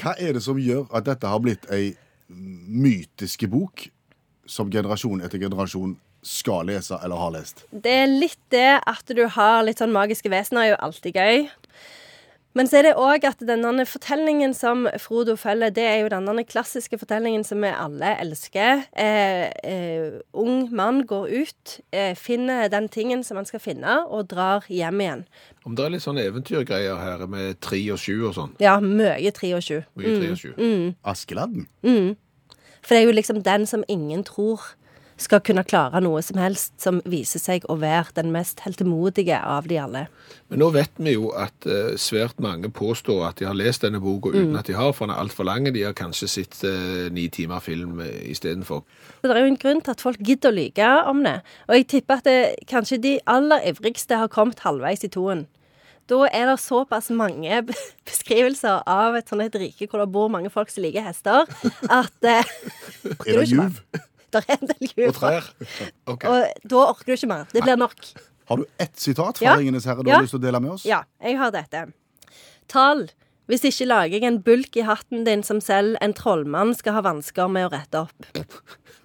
Hva 0.00 0.14
er 0.16 0.32
det 0.38 0.42
som 0.46 0.58
gjør 0.58 0.86
at 0.96 1.04
dette 1.10 1.28
har 1.28 1.42
blitt 1.44 1.66
ei 1.74 1.92
mytiske 2.30 3.48
bok 3.52 3.88
som 4.50 4.70
generasjon 4.72 5.22
etter 5.22 5.42
generasjon 5.42 5.94
skal 6.26 6.66
lese 6.68 6.98
eller 7.00 7.22
har 7.22 7.32
lest? 7.38 7.64
Det 7.70 7.94
er 8.02 8.10
litt 8.10 8.40
det 8.52 8.80
at 8.82 9.14
du 9.16 9.24
har 9.36 9.62
litt 9.64 9.80
sånn 9.80 9.94
magiske 9.94 10.32
vesener, 10.32 10.66
er 10.66 10.74
jo 10.74 10.82
alltid 10.88 11.16
gøy. 11.16 11.48
Men 12.58 12.66
så 12.66 12.80
er 12.80 12.88
det 12.88 12.96
òg 12.98 13.22
at 13.28 13.42
denne 13.46 13.84
fortellingen 13.86 14.50
som 14.58 14.88
Frodo 14.98 15.36
følger, 15.38 15.70
det 15.74 15.84
er 15.86 16.00
jo 16.00 16.08
denne 16.10 16.42
klassiske 16.42 16.98
fortellingen 16.98 17.44
som 17.46 17.62
vi 17.62 17.70
alle 17.70 18.10
elsker. 18.18 18.82
Eh, 18.90 19.44
eh, 19.62 20.16
ung 20.34 20.66
mann 20.74 21.04
går 21.06 21.30
ut, 21.30 21.76
eh, 21.94 22.16
finner 22.18 22.66
den 22.68 22.88
tingen 22.90 23.22
som 23.22 23.38
han 23.38 23.46
skal 23.46 23.62
finne, 23.62 24.00
og 24.10 24.32
drar 24.32 24.66
hjem 24.66 24.98
igjen. 25.04 25.22
Om 25.62 25.76
det 25.78 25.84
er 25.84 25.94
litt 25.94 26.02
sånn 26.02 26.18
eventyrgreier 26.18 26.98
her 26.98 27.22
med 27.30 27.60
tre 27.62 27.78
og 27.94 28.02
sju 28.02 28.16
og 28.18 28.34
sånn. 28.34 28.56
Ja, 28.58 28.80
mye 28.82 29.30
tre 29.36 29.52
og 29.54 29.62
sju. 29.62 29.84
Mye 29.94 30.16
tre 30.18 30.32
og 30.34 30.42
sju. 30.42 30.50
Askeladden? 31.06 31.68
For 32.80 32.94
det 32.94 33.02
er 33.02 33.08
jo 33.08 33.16
liksom 33.16 33.42
den 33.46 33.66
som 33.68 33.84
ingen 33.88 34.24
tror 34.26 34.74
skal 35.20 35.42
kunne 35.44 35.64
klare 35.68 36.00
noe 36.02 36.22
som 36.24 36.38
helst, 36.40 36.72
som 36.80 37.00
viser 37.08 37.42
seg 37.42 37.66
å 37.68 37.76
være 37.80 38.14
den 38.16 38.30
mest 38.34 38.62
heltemodige 38.64 39.36
av 39.36 39.68
de 39.68 39.76
alle. 39.80 40.06
Men 40.48 40.62
nå 40.62 40.70
vet 40.74 40.96
vi 40.96 41.14
jo 41.14 41.30
at 41.36 41.68
eh, 41.68 41.92
svært 42.00 42.40
mange 42.42 42.70
påstår 42.74 43.26
at 43.28 43.40
de 43.40 43.48
har 43.48 43.58
lest 43.58 43.84
denne 43.84 44.00
boka 44.02 44.32
uten 44.32 44.56
at 44.58 44.70
de 44.70 44.78
har, 44.78 44.94
for 44.96 45.06
den 45.06 45.14
er 45.14 45.22
altfor 45.22 45.48
lang. 45.48 45.68
De 45.68 45.84
har 45.84 45.96
kanskje 45.98 46.30
sett 46.30 46.62
eh, 46.66 47.10
ni 47.12 47.28
timer 47.32 47.60
film 47.64 48.00
eh, 48.04 48.32
istedenfor. 48.32 48.82
Det 49.20 49.32
er 49.34 49.44
jo 49.44 49.52
en 49.52 49.60
grunn 49.60 49.84
til 49.84 49.96
at 49.96 50.04
folk 50.04 50.24
gidder 50.24 50.52
å 50.52 50.56
lyve 50.56 50.90
om 51.12 51.24
det. 51.26 51.38
Og 51.68 51.76
jeg 51.76 51.88
tipper 51.96 52.20
at 52.20 52.28
det, 52.28 52.40
kanskje 52.70 53.02
de 53.04 53.16
aller 53.30 53.70
ivrigste 53.70 54.18
har 54.22 54.32
kommet 54.32 54.64
halvveis 54.64 55.04
i 55.04 55.12
toen. 55.12 55.46
Da 56.10 56.20
er 56.34 56.48
det 56.50 56.56
såpass 56.58 57.10
mange 57.14 57.60
beskrivelser 58.08 58.82
av 58.90 59.14
et 59.20 59.28
sånt 59.30 59.44
et 59.46 59.58
rike 59.62 59.86
hvor 59.90 60.02
det 60.02 60.08
bor 60.14 60.30
mange 60.32 60.50
folk 60.52 60.72
som 60.72 60.82
liker 60.84 61.04
hester, 61.06 61.46
at 61.86 62.26
eh, 62.26 62.50
Er 63.28 63.38
det 63.40 63.46
juv? 63.52 63.78
det 64.34 64.42
er 64.42 64.56
en 64.56 64.72
del 64.72 64.88
juv. 64.90 65.06
Og 65.08 65.14
trær. 65.20 65.46
Okay. 66.10 66.30
Og 66.30 66.66
da 66.74 66.82
orker 66.88 67.06
du 67.08 67.14
ikke 67.16 67.30
mer. 67.30 67.46
Det 67.54 67.62
blir 67.64 67.78
nok. 67.80 67.96
Har 68.50 68.58
du 68.60 68.66
ett 68.82 68.98
sitat 68.98 69.38
fra 69.38 69.46
Ja. 69.52 69.56
Ringenes 69.60 69.86
herre 69.86 70.02
du 70.02 70.10
Ja. 70.10 70.16
har 70.18 70.26
lyst 70.26 70.34
til 70.34 70.42
å 70.42 70.46
dele 70.48 70.60
med 70.62 70.74
oss? 70.76 70.84
Ja, 70.86 71.04
jeg 71.22 71.38
har 71.38 71.50
dette. 71.54 71.86
Tal. 72.70 73.06
Hvis 73.50 73.64
ikke 73.66 73.86
lager 73.90 74.14
jeg 74.14 74.24
en 74.28 74.42
bulk 74.46 74.76
i 74.78 74.84
hatten 74.86 75.24
din 75.26 75.42
som 75.42 75.58
selv 75.60 75.96
en 76.00 76.14
trollmann 76.14 76.74
skal 76.78 76.94
ha 76.98 77.00
vansker 77.02 77.48
med 77.50 77.66
å 77.66 77.72
rette 77.74 78.04
opp. 78.06 78.26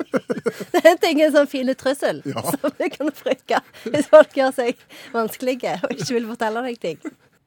Det 0.72 0.82
er 0.84 0.96
jeg 1.04 1.20
en 1.26 1.34
sånn 1.34 1.50
fin 1.50 1.70
trussel 1.78 2.22
Ja. 2.28 2.42
som 2.52 2.72
du 2.78 2.86
kan 2.92 3.10
bruke 3.22 3.60
hvis 3.86 4.08
folk 4.10 4.36
gjør 4.36 4.54
seg 4.56 4.84
vanskelige 5.14 5.76
og 5.84 5.94
ikke 5.96 6.16
vil 6.16 6.28
fortelle 6.32 6.64
deg 6.68 6.80
ting. 6.82 6.98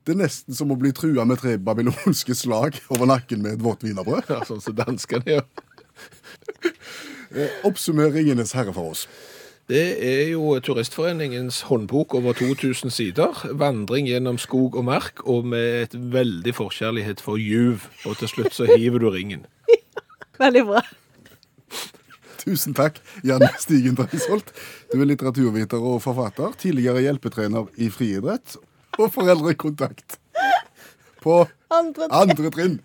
Det 0.03 0.15
er 0.15 0.19
nesten 0.19 0.55
som 0.57 0.71
å 0.73 0.79
bli 0.79 0.91
trua 0.95 1.23
med 1.27 1.39
tre 1.39 1.55
babylonske 1.57 2.35
slag 2.35 2.81
over 2.91 3.07
nakken 3.07 3.43
med 3.43 3.55
et 3.55 3.63
vått 3.63 3.85
wienerbrød. 3.85 4.27
Ja, 4.27 4.41
sånn 4.47 4.59
som 4.63 4.75
danskene 4.75 5.37
gjør. 5.37 5.45
Oppsummer 7.63 8.11
Ringenes 8.11 8.51
herre 8.57 8.73
for 8.75 8.91
oss. 8.91 9.05
Det 9.71 9.83
er 10.03 10.25
jo 10.33 10.57
Turistforeningens 10.59 11.61
håndbok 11.69 12.17
over 12.19 12.35
2000 12.35 12.91
sider. 12.91 13.31
Vandring 13.55 14.09
gjennom 14.09 14.35
skog 14.37 14.75
og 14.75 14.83
mark, 14.89 15.23
og 15.23 15.47
med 15.47 15.85
et 15.85 15.95
veldig 15.95 16.51
forkjærlighet 16.57 17.23
for 17.23 17.39
juv. 17.39 17.87
Og 18.03 18.19
til 18.19 18.27
slutt 18.27 18.57
så 18.57 18.67
hiver 18.73 18.99
du 18.99 19.07
ringen. 19.13 19.45
Veldig 20.43 20.65
bra. 20.67 20.81
Tusen 22.43 22.75
takk, 22.75 22.99
Janne 23.23 23.47
Stigen 23.61 23.95
Drangsholt. 23.95 24.51
Du 24.91 24.99
er 24.99 25.07
litteraturviter 25.07 25.79
og 25.79 26.01
forfatter, 26.03 26.51
tidligere 26.59 27.05
hjelpetrener 27.05 27.69
i 27.79 27.87
friidrett 27.93 28.57
og 28.99 29.07
foreldrekontakt 29.15 30.19
på 31.23 31.45
Andre 31.73 32.09
andre 32.11 32.51
trinn. 32.53 32.81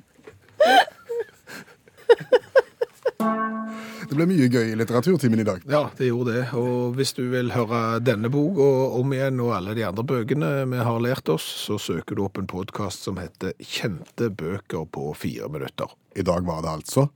Det 3.19 4.17
ble 4.17 4.25
mye 4.31 4.47
gøy 4.49 4.71
i 4.71 4.77
litteraturtimen 4.79 5.43
i 5.43 5.45
dag. 5.45 5.65
Ja, 5.69 5.83
det 5.99 6.07
gjorde 6.09 6.33
det. 6.33 6.45
Og 6.57 6.95
hvis 6.97 7.11
du 7.13 7.27
vil 7.29 7.51
høre 7.53 7.99
denne 8.01 8.31
boka 8.33 8.69
om 8.97 9.13
igjen 9.13 9.43
og 9.45 9.53
alle 9.59 9.75
de 9.77 9.85
andre 9.85 10.05
bøkene 10.07 10.49
vi 10.71 10.81
har 10.81 11.03
lært 11.05 11.29
oss, 11.35 11.45
så 11.67 11.77
søker 11.83 12.17
du 12.17 12.23
opp 12.25 12.39
en 12.41 12.49
podkast 12.49 13.05
som 13.05 13.19
heter 13.21 13.53
'Kjente 13.59 14.31
bøker 14.31 14.87
på 14.87 15.13
fire 15.13 15.51
minutter'. 15.53 15.93
I 16.17 16.23
dag 16.23 16.47
var 16.47 16.63
det 16.63 16.71
altså 16.71 17.09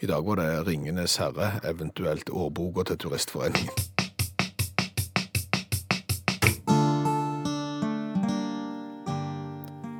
I 0.00 0.06
dag 0.06 0.24
var 0.24 0.36
det 0.36 0.66
'Ringenes 0.66 1.18
herre', 1.18 1.60
eventuelt 1.64 2.30
årboka 2.30 2.82
til 2.88 2.96
Turistforeningen. 2.96 3.74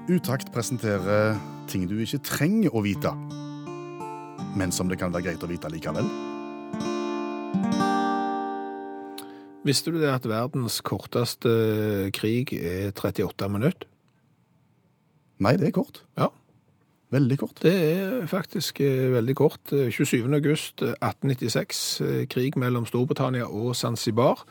Utakt 0.09 0.53
presenterer 0.53 1.37
ting 1.69 1.87
du 1.87 1.99
ikke 2.01 2.19
trenger 2.19 2.75
å 2.75 2.83
vite, 2.83 3.13
men 4.61 4.75
som 4.75 4.91
det 4.91 5.01
kan 5.01 5.15
være 5.15 5.31
greit 5.31 5.45
å 5.45 5.49
vite 5.49 5.71
likevel. 5.73 6.09
Visste 9.65 9.93
du 9.93 10.01
det 10.01 10.09
at 10.13 10.29
verdens 10.29 10.81
korteste 10.85 11.51
krig 12.17 12.53
er 12.57 12.93
38 12.97 13.49
minutter? 13.53 13.89
Nei, 15.41 15.57
det 15.57 15.71
er 15.71 15.77
kort. 15.77 16.03
Ja. 16.21 16.29
Veldig 17.11 17.37
kort. 17.41 17.59
Det 17.65 17.73
er 17.75 18.27
faktisk 18.31 18.81
eh, 18.85 19.09
veldig 19.11 19.35
kort. 19.41 19.73
Eh, 19.75 19.89
27. 19.91 20.29
august 20.37 20.85
eh, 20.85 20.95
1896, 21.01 21.81
eh, 22.05 22.21
krig 22.31 22.57
mellom 22.61 22.87
Storbritannia 22.87 23.49
og 23.49 23.75
Zanzibar. 23.77 24.45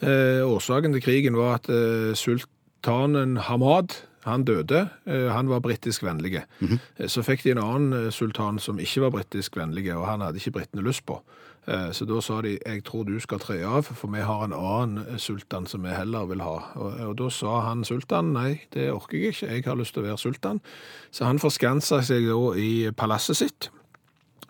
Eh, 0.00 0.40
årsaken 0.46 0.94
til 0.94 1.02
krigen 1.04 1.36
var 1.36 1.58
at 1.58 1.68
eh, 1.68 2.14
sultanen 2.16 3.36
Hamad, 3.36 3.98
han 4.24 4.44
døde. 4.44 4.88
Eh, 5.06 5.28
han 5.32 5.48
var 5.48 5.60
britisk 5.60 6.02
vennlig. 6.04 6.42
Eh, 6.62 7.08
Så 7.08 7.22
fikk 7.22 7.42
de 7.44 7.52
en 7.52 7.58
annen 7.62 8.06
eh, 8.06 8.10
sultan 8.12 8.58
som 8.58 8.78
ikke 8.80 9.02
var 9.04 9.10
britisk 9.18 9.56
vennlig, 9.56 9.90
og 9.94 10.06
han 10.08 10.24
hadde 10.24 10.40
ikke 10.40 10.58
britene 10.58 10.84
lyst 10.84 11.04
på. 11.06 11.20
Så 11.64 12.04
da 12.04 12.18
sa 12.20 12.42
de, 12.44 12.58
jeg 12.60 12.82
tror 12.84 13.06
du 13.08 13.14
skal 13.24 13.38
tre 13.40 13.54
av, 13.64 13.86
for 13.88 14.10
vi 14.12 14.20
har 14.20 14.42
en 14.44 14.52
annen 14.52 15.16
sultan 15.16 15.64
som 15.64 15.80
vi 15.86 15.94
heller 15.96 16.26
vil 16.28 16.42
ha. 16.44 16.58
Og, 16.76 16.98
og 17.06 17.14
da 17.16 17.30
sa 17.32 17.54
han 17.64 17.86
sultan, 17.88 18.34
nei, 18.36 18.58
det 18.76 18.90
orker 18.92 19.16
jeg 19.16 19.32
ikke, 19.32 19.48
jeg 19.48 19.64
har 19.64 19.78
lyst 19.80 19.96
til 19.96 20.02
å 20.02 20.06
være 20.10 20.20
sultan. 20.20 20.60
Så 21.08 21.24
han 21.24 21.40
forskansa 21.40 22.02
seg 22.04 22.28
da 22.28 22.36
i 22.60 22.90
palasset 22.92 23.40
sitt. 23.40 23.70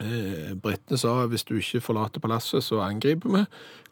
Britene 0.02 0.99
sa 0.99 1.21
hvis 1.31 1.47
du 1.47 1.54
ikke 1.61 1.85
forlater 1.87 2.19
palasset, 2.25 2.66
så 2.66 2.83
angriper 2.83 3.31
vi. 3.31 3.45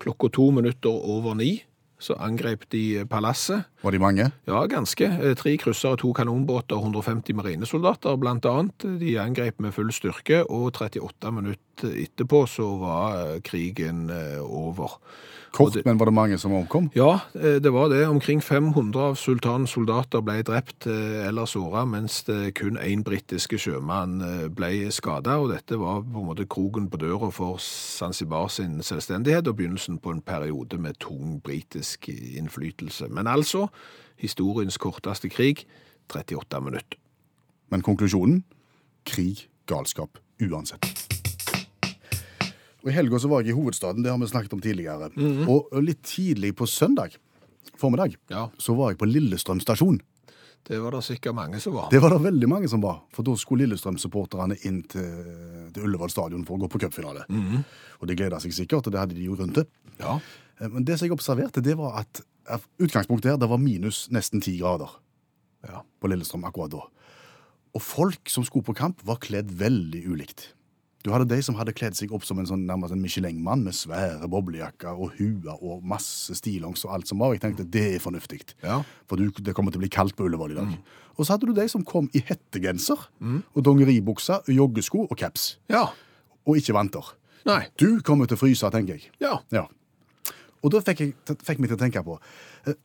Klokka 0.03 0.33
to 0.35 0.51
minutter 0.51 0.91
over 0.91 1.39
ni 1.39 1.61
så 2.03 2.17
angrep 2.19 2.67
de 2.75 3.05
palasset. 3.09 3.65
Var 3.83 3.95
de 3.95 4.01
mange? 4.03 4.29
Ja, 4.51 4.65
ganske. 4.71 5.07
Eh, 5.07 5.35
Tre 5.39 5.55
kryssere, 5.63 5.97
to 6.03 6.13
kanonbåter 6.17 6.77
og 6.77 6.91
150 6.91 7.33
marinesoldater 7.39 8.19
annet. 8.51 8.87
De 9.01 9.15
angrep 9.23 9.61
med 9.63 9.73
full 9.77 9.93
styrke, 9.95 10.43
og 10.51 10.73
38 10.75 11.33
minutter 11.33 11.61
etterpå 11.81 12.47
så 12.47 12.67
var 12.79 13.15
eh, 13.35 13.41
krigen 13.41 14.11
eh, 14.11 14.41
over. 14.43 14.99
Kort, 15.53 15.75
det- 15.75 15.85
men 15.85 15.99
var 15.99 16.07
det 16.07 16.15
mange 16.15 16.39
som 16.39 16.53
omkom? 16.53 16.91
Ja, 16.97 17.21
eh, 17.35 17.59
det 17.61 17.73
var 17.73 17.89
det. 17.89 18.07
Omkring 18.09 18.41
500 18.43 19.01
av 19.01 19.15
sultanens 19.17 19.71
soldater 19.71 20.21
ble 20.21 20.43
drept 20.43 20.87
eller 20.87 21.45
såret, 21.47 21.89
mens 21.89 22.23
det 22.25 22.55
kun 22.55 22.79
én 22.79 23.03
britiske 23.05 23.59
sjømann 23.59 24.23
ble 24.55 24.91
skada. 24.91 25.37
Og 25.43 25.51
dette 25.53 25.77
var 25.79 26.01
på 26.03 26.21
en 26.21 26.27
måte 26.31 26.47
kroken 26.49 26.89
på 26.91 26.97
døra 27.03 27.31
for 27.33 27.57
Zanzibar 27.61 28.49
sin 28.49 28.81
selvstendighet 28.83 29.49
og 29.49 29.57
begynnelsen 29.57 29.99
på 29.99 30.11
en 30.11 30.23
periode 30.23 30.79
med 30.79 30.99
tung 31.01 31.41
britisk 31.45 32.09
innflytelse. 32.09 33.09
Men 33.11 33.27
altså, 33.27 33.67
historiens 34.17 34.79
korteste 34.79 35.29
krig 35.29 35.67
38 36.09 36.61
minutter. 36.61 36.99
Men 37.71 37.83
konklusjonen? 37.83 38.45
Krig, 39.05 39.49
galskap, 39.67 40.19
uansett. 40.41 41.12
Og 42.83 42.91
I 42.91 42.95
helga 42.97 43.19
så 43.23 43.29
var 43.31 43.43
jeg 43.45 43.53
i 43.53 43.59
hovedstaden, 43.59 44.03
det 44.03 44.11
har 44.11 44.19
vi 44.19 44.27
snakket 44.31 44.57
om 44.57 44.63
tidligere. 44.63 45.11
Og 45.49 45.71
litt 45.85 46.03
tidlig 46.03 46.55
på 46.59 46.67
søndag 46.67 47.15
formiddag 47.79 48.17
Ja. 48.31 48.49
så 48.59 48.75
var 48.77 48.91
jeg 48.93 48.99
på 48.99 49.07
Lillestrøm 49.07 49.61
stasjon. 49.63 50.01
Det 50.63 50.79
var 50.79 50.93
det 50.95 51.03
sikkert 51.03 51.35
mange 51.35 51.59
som 51.61 51.75
var. 51.75 51.89
Det 51.91 51.99
var 52.03 52.11
det 52.15 52.21
veldig 52.23 52.49
mange 52.49 52.69
som 52.71 52.81
var, 52.83 53.01
for 53.11 53.23
da 53.27 53.35
skulle 53.39 53.67
Lillestrøm-supporterne 53.67 54.55
inn 54.67 54.83
til, 54.87 55.09
til 55.75 55.83
Ullevål 55.89 56.11
stadion 56.11 56.45
for 56.47 56.55
å 56.55 56.63
gå 56.63 56.69
på 56.71 56.79
cupfinale. 56.85 57.25
Og 58.01 58.07
det 58.07 58.17
gleda 58.19 58.39
seg 58.43 58.55
sikkert, 58.55 58.87
og 58.87 58.93
det 58.95 59.01
hadde 59.03 59.17
de 59.19 59.27
jo 59.27 59.35
rundt 59.39 59.59
det. 59.59 59.67
Ja. 59.99 60.19
Eh, 60.61 60.69
Men 60.71 60.85
det 60.87 60.99
som 60.99 61.07
jeg 61.09 61.17
observerte, 61.17 61.63
det 61.63 61.75
var 61.79 61.99
at 62.05 62.23
utgangspunktet 62.79 63.33
her, 63.33 63.37
det 63.43 63.49
var 63.51 63.59
minus 63.59 64.09
nesten 64.15 64.43
ti 64.43 64.57
grader 64.59 64.91
ja. 65.67 65.83
på 66.01 66.11
Lillestrøm 66.11 66.45
akkurat 66.47 66.71
da. 66.75 66.83
Og 67.75 67.83
folk 67.83 68.29
som 68.31 68.45
skulle 68.47 68.67
på 68.67 68.75
kamp, 68.77 69.03
var 69.07 69.19
kledd 69.23 69.51
veldig 69.59 70.05
ulikt. 70.07 70.53
Du 71.03 71.11
hadde 71.11 71.27
de 71.27 71.41
som 71.43 71.57
hadde 71.59 71.73
kledd 71.75 71.97
seg 71.99 72.13
opp 72.15 72.23
som 72.23 72.39
en 72.39 72.47
sånn 72.47 72.63
nærmest 72.69 72.95
en 72.95 73.01
Michelin-mann 73.03 73.65
med 73.67 73.75
svære 73.75 74.29
boblejakker 74.31 74.95
og 75.03 75.17
hua 75.19 75.57
og 75.59 75.81
masse 75.83 76.37
stillongs 76.39 76.85
og 76.87 76.93
alt 76.95 77.11
som 77.11 77.19
var. 77.19 77.33
Jeg 77.35 77.43
tenkte 77.43 77.67
det 77.67 77.83
er 77.97 78.03
fornuftig, 78.03 78.39
Ja. 78.63 78.83
for 79.11 79.17
du, 79.19 79.31
det 79.43 79.55
kommer 79.55 79.73
til 79.75 79.81
å 79.81 79.85
bli 79.85 79.91
kaldt 79.91 80.15
på 80.15 80.29
Ullevål 80.29 80.53
i 80.55 80.59
dag. 80.61 80.77
Og 81.19 81.27
så 81.27 81.35
hadde 81.35 81.47
du 81.51 81.53
de 81.59 81.67
som 81.69 81.83
kom 81.85 82.07
i 82.15 82.23
hettegenser 82.29 83.03
og 83.21 83.65
dongeribukser, 83.67 84.47
joggesko 84.47 85.09
og 85.11 85.17
caps. 85.19 85.57
Ja. 85.69 85.89
Og 86.47 86.57
ikke 86.63 86.73
vanter. 86.79 87.13
Nei. 87.45 87.67
Du 87.77 88.01
kommer 88.07 88.27
til 88.31 88.39
å 88.39 88.43
fryse, 88.45 88.71
tenker 88.71 88.95
jeg. 89.01 89.11
Ja. 89.21 89.41
Ja. 89.51 89.67
Og 90.63 90.71
da 90.71 90.79
fikk 90.87 91.01
jeg 91.03 91.15
fikk 91.43 91.59
meg 91.59 91.73
til 91.73 91.75
å 91.75 91.81
tenke 91.83 92.05
på 92.07 92.15
eh, 92.71 92.77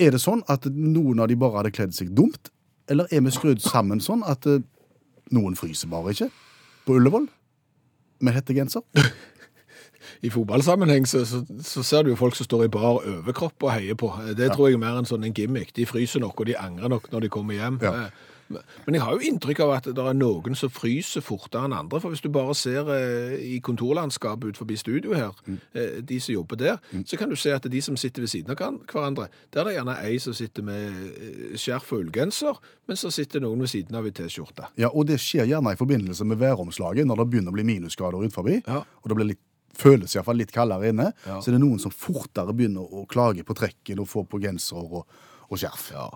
Er 0.00 0.14
det 0.16 0.22
sånn 0.24 0.40
at 0.48 0.64
noen 0.72 1.20
av 1.20 1.28
de 1.28 1.36
bare 1.36 1.58
hadde 1.60 1.70
kledd 1.76 1.92
seg 1.92 2.14
dumt, 2.16 2.48
eller 2.88 3.04
er 3.12 3.20
vi 3.20 3.30
skrudd 3.36 3.60
sammen 3.60 4.00
sånn 4.00 4.24
at 4.24 4.46
eh, 4.48 4.62
noen 5.36 5.54
fryser 5.60 5.92
bare 5.92 6.16
ikke 6.16 6.30
på 6.86 6.98
Ullevål 6.98 7.28
med 8.24 8.36
hettegenser? 8.36 8.84
I 10.24 10.30
fotballsammenheng 10.32 11.06
så, 11.08 11.24
så, 11.28 11.42
så 11.64 11.82
ser 11.84 12.04
du 12.04 12.12
jo 12.12 12.16
folk 12.16 12.36
som 12.36 12.46
står 12.46 12.66
i 12.66 12.72
bar 12.72 13.02
overkropp 13.04 13.66
og 13.66 13.72
heier 13.74 13.96
på. 13.98 14.08
Det 14.36 14.50
tror 14.52 14.68
jeg 14.68 14.78
er 14.78 14.84
mer 14.84 15.00
en 15.00 15.08
sånn 15.08 15.24
en 15.26 15.34
gimmick. 15.36 15.74
De 15.76 15.84
fryser 15.88 16.22
nok, 16.24 16.40
og 16.40 16.48
de 16.48 16.56
angrer 16.60 16.92
nok 16.92 17.10
når 17.12 17.26
de 17.26 17.32
kommer 17.32 17.58
hjem. 17.58 17.80
Ja. 17.84 18.08
Men 18.48 18.94
jeg 18.94 19.02
har 19.02 19.12
jo 19.16 19.24
inntrykk 19.30 19.60
av 19.64 19.70
at 19.78 19.84
det 19.96 19.98
er 20.04 20.14
noen 20.18 20.54
som 20.58 20.70
fryser 20.70 21.22
fortere 21.24 21.64
enn 21.64 21.72
andre. 21.76 22.00
For 22.00 22.12
hvis 22.12 22.20
du 22.24 22.28
bare 22.34 22.54
ser 22.54 22.88
eh, 22.92 23.36
i 23.54 23.60
kontorlandskapet 23.64 24.52
ut 24.52 24.56
forbi 24.60 24.76
studio 24.76 25.14
her, 25.16 25.32
eh, 25.74 26.00
de 26.04 26.18
som 26.20 26.34
jobber 26.34 26.56
der, 26.60 26.76
så 27.06 27.16
kan 27.16 27.30
du 27.32 27.36
se 27.36 27.54
at 27.56 27.62
de 27.70 27.80
som 27.80 27.96
sitter 27.96 28.20
ved 28.24 28.28
siden 28.34 28.50
av 28.52 28.60
hverandre, 28.60 29.28
der 29.54 29.60
er 29.60 29.64
det 29.70 29.76
gjerne 29.78 29.96
ei 30.04 30.18
som 30.18 30.34
sitter 30.36 30.62
med 30.66 30.92
eh, 31.14 31.56
skjerf 31.56 31.92
og 31.96 32.04
ullgenser, 32.04 32.60
men 32.86 32.96
så 33.00 33.10
sitter 33.14 33.40
noen 33.40 33.60
ved 33.64 33.72
siden 33.72 33.96
av 33.96 34.06
i 34.06 34.12
T-skjorte. 34.12 34.68
Ja, 34.76 34.90
og 34.92 35.06
det 35.08 35.18
skjer 35.22 35.48
gjerne 35.48 35.72
i 35.72 35.80
forbindelse 35.80 36.24
med 36.28 36.38
væromslaget, 36.42 37.06
når 37.08 37.22
det 37.22 37.28
begynner 37.32 37.54
å 37.54 37.58
bli 37.58 37.64
minusgrader 37.64 38.24
ut 38.26 38.34
forbi, 38.36 38.60
Ja. 38.66 38.82
og 39.02 39.08
det 39.08 39.16
blir 39.16 39.30
litt, 39.32 39.40
føles 39.74 40.12
iallfall 40.14 40.36
litt 40.38 40.52
kaldere 40.54 40.92
inne, 40.92 41.12
Ja. 41.26 41.40
så 41.40 41.48
er 41.50 41.56
det 41.56 41.60
noen 41.64 41.80
som 41.80 41.90
fortere 41.90 42.52
begynner 42.54 42.84
å 42.86 43.06
klage 43.08 43.42
på 43.44 43.56
trekken 43.58 43.98
og 44.00 44.06
få 44.08 44.22
på 44.28 44.38
genser 44.40 44.76
og, 44.84 45.06
og 45.50 45.58
skjerf. 45.58 45.90
Ja. 45.92 46.10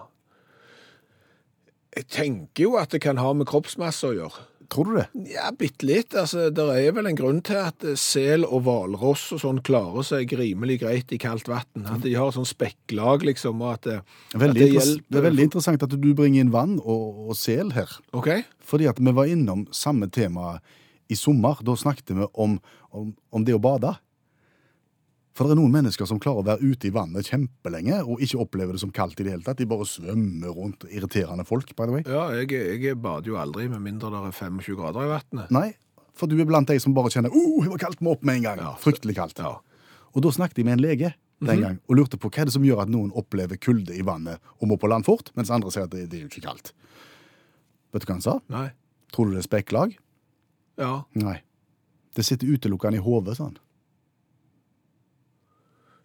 Jeg 1.96 2.06
tenker 2.12 2.68
jo 2.68 2.76
at 2.80 2.92
det 2.94 3.00
kan 3.04 3.20
ha 3.20 3.32
med 3.36 3.48
kroppsmasse 3.48 4.10
å 4.10 4.16
gjøre. 4.16 4.46
Tror 4.68 4.84
du 4.84 4.96
det? 4.98 5.06
Ja, 5.32 5.48
bitte 5.56 5.86
litt. 5.88 6.12
Altså, 6.12 6.50
det 6.52 6.64
er 6.76 6.92
vel 6.92 7.08
en 7.08 7.16
grunn 7.16 7.38
til 7.44 7.56
at 7.56 7.84
eh, 7.88 7.96
sel 7.96 8.44
og 8.44 8.66
hvalross 8.66 9.30
og 9.32 9.40
sånn 9.40 9.62
klarer 9.64 10.04
seg 10.04 10.34
rimelig 10.36 10.82
greit 10.82 11.14
i 11.16 11.18
kaldt 11.20 11.48
vann. 11.48 11.86
At 11.88 12.04
de 12.04 12.12
har 12.12 12.34
sånn 12.36 12.48
spekklag, 12.48 13.24
liksom, 13.24 13.62
og 13.64 13.78
at 13.78 13.88
Veldig, 14.34 14.50
at 14.50 14.58
det 14.58 14.68
hjelper. 14.74 15.06
det 15.08 15.20
er 15.22 15.26
veldig 15.30 15.46
interessant 15.48 15.86
at 15.86 15.96
du 15.96 16.10
bringer 16.12 16.44
inn 16.44 16.52
vann 16.52 16.76
og, 16.82 17.30
og 17.30 17.38
sel 17.40 17.72
her. 17.76 17.96
OK? 18.12 18.28
Fordi 18.60 18.90
at 18.92 19.00
vi 19.00 19.16
var 19.16 19.32
innom 19.32 19.64
samme 19.72 20.10
tema 20.12 20.58
i 21.08 21.16
sommer. 21.16 21.64
Da 21.64 21.72
snakket 21.78 22.12
vi 22.12 22.28
om, 22.36 22.60
om, 22.92 23.14
om 23.32 23.48
det 23.48 23.56
å 23.56 23.62
bade. 23.62 23.94
For 25.38 25.46
det 25.46 25.54
er 25.54 25.60
noen 25.60 25.70
mennesker 25.70 26.08
som 26.10 26.18
klarer 26.18 26.42
å 26.42 26.46
være 26.48 26.66
ute 26.66 26.88
i 26.88 26.94
vannet 26.94 27.28
kjempelenge 27.30 28.00
og 28.02 28.22
ikke 28.24 28.40
opplever 28.42 28.74
det 28.74 28.82
som 28.82 28.90
kaldt 28.94 29.20
i 29.22 29.26
det 29.26 29.36
hele 29.36 29.46
tatt. 29.46 29.60
De 29.60 29.68
bare 29.70 29.86
svømmer 29.86 30.50
rundt. 30.50 30.88
Irriterende 30.90 31.44
folk, 31.46 31.70
by 31.78 31.86
the 31.86 31.94
way. 31.94 32.02
Ja, 32.10 32.24
jeg, 32.34 32.50
jeg 32.82 32.98
bader 32.98 33.30
jo 33.30 33.38
aldri 33.38 33.68
med 33.70 33.84
mindre 33.84 34.10
det 34.10 34.24
er 34.32 34.34
25 34.34 34.80
grader 34.80 35.06
i 35.06 35.12
vannet. 35.12 35.52
Nei, 35.54 35.68
for 36.18 36.26
du 36.26 36.34
er 36.42 36.48
blant 36.48 36.66
de 36.66 36.80
som 36.82 36.96
bare 36.96 37.12
kjenner 37.14 37.30
oh, 37.30 37.62
det 37.62 37.70
var 37.76 37.84
kaldt, 37.84 38.02
må 38.02 38.16
opp 38.16 38.26
med 38.26 38.40
en 38.40 38.48
gang. 38.48 38.64
Ja. 38.66 38.74
Fryktelig 38.82 39.14
kaldt. 39.20 39.38
Ja. 39.44 39.54
Og 40.10 40.26
da 40.26 40.34
snakket 40.34 40.58
jeg 40.58 40.66
med 40.66 40.80
en 40.80 40.82
lege 40.82 41.14
den 41.46 41.62
gang 41.62 41.78
og 41.86 42.00
lurte 42.00 42.18
på 42.18 42.32
hva 42.34 42.42
er 42.42 42.50
det 42.50 42.56
som 42.56 42.66
gjør 42.66 42.82
at 42.82 42.90
noen 42.90 43.12
opplever 43.14 43.60
kulde 43.62 43.94
i 43.94 44.02
vannet 44.02 44.42
og 44.58 44.72
må 44.72 44.78
på 44.80 44.90
land 44.90 45.06
fort, 45.06 45.30
mens 45.38 45.52
andre 45.54 45.70
sier 45.70 45.86
at 45.86 45.94
det, 45.94 46.08
det 46.10 46.18
er 46.18 46.24
jo 46.26 46.32
ikke 46.32 46.48
kaldt. 46.48 46.72
Vet 47.94 48.02
du 48.02 48.08
hva 48.08 48.16
han 48.16 48.26
sa? 48.26 48.34
Nei. 48.50 48.66
Tror 49.14 49.28
du 49.28 49.36
det 49.36 49.44
er 49.44 49.46
spekklag? 49.46 49.94
Ja. 50.82 51.04
Nei. 51.14 51.38
Det 52.18 52.26
sitter 52.26 52.50
utelukkende 52.50 52.98
i 52.98 53.04
hodet, 53.04 53.38
sa 53.38 53.46
han. 53.52 53.58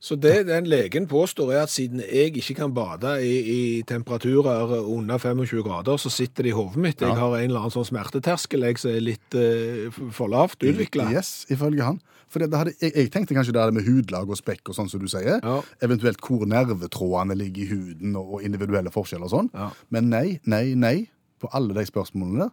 Så 0.04 0.18
det 0.20 0.42
den 0.50 0.66
legen 0.68 1.06
påstår 1.08 1.54
er 1.56 1.62
at 1.64 1.72
siden 1.72 2.02
jeg 2.04 2.34
ikke 2.36 2.58
kan 2.58 2.74
bade 2.76 3.14
i, 3.24 3.36
i 3.54 3.60
temperaturer 3.88 4.74
under 4.84 5.18
25 5.22 5.64
grader, 5.64 5.96
så 6.02 6.12
sitter 6.12 6.44
det 6.44 6.52
i 6.52 6.56
hodet 6.58 6.82
mitt. 6.84 7.00
Jeg 7.00 7.14
Ja. 7.14 7.16
har 7.22 7.38
en 7.38 7.46
eller 7.48 7.62
annen 7.64 7.72
sånn 7.72 7.88
smerteterskel 7.88 8.66
jeg 8.68 8.82
som 8.82 8.92
er 8.92 9.00
litt 9.06 9.38
eh, 9.40 9.88
for 10.12 10.28
lavt 10.28 10.60
utvikla. 10.68 11.08
Yes, 11.16 11.46
ifølge 11.50 11.88
han. 11.88 12.02
For 12.28 12.40
det, 12.44 12.50
det 12.52 12.58
hadde, 12.60 12.74
jeg, 12.82 12.92
jeg 12.98 13.12
tenkte 13.14 13.36
kanskje 13.38 13.54
det 13.56 13.62
hadde 13.64 13.78
med 13.78 13.86
hudlag 13.88 14.28
og 14.28 14.36
spekk 14.40 14.74
og 14.74 14.76
sånn 14.76 14.90
som 14.92 15.00
du 15.00 15.08
sier. 15.08 15.40
Ja. 15.40 15.62
Eventuelt 15.86 16.20
hvor 16.26 16.44
nervetrådene 16.52 17.38
ligger 17.40 17.64
i 17.64 17.70
huden 17.72 18.16
og, 18.20 18.34
og 18.40 18.44
individuelle 18.48 18.92
forskjeller 18.92 19.30
og 19.30 19.36
sånn. 19.38 19.50
Ja. 19.56 19.70
Men 19.94 20.10
nei, 20.12 20.40
nei, 20.44 20.74
nei 20.76 20.96
på 21.40 21.48
alle 21.56 21.76
de 21.80 21.86
spørsmålene 21.88 22.48
der. 22.48 22.52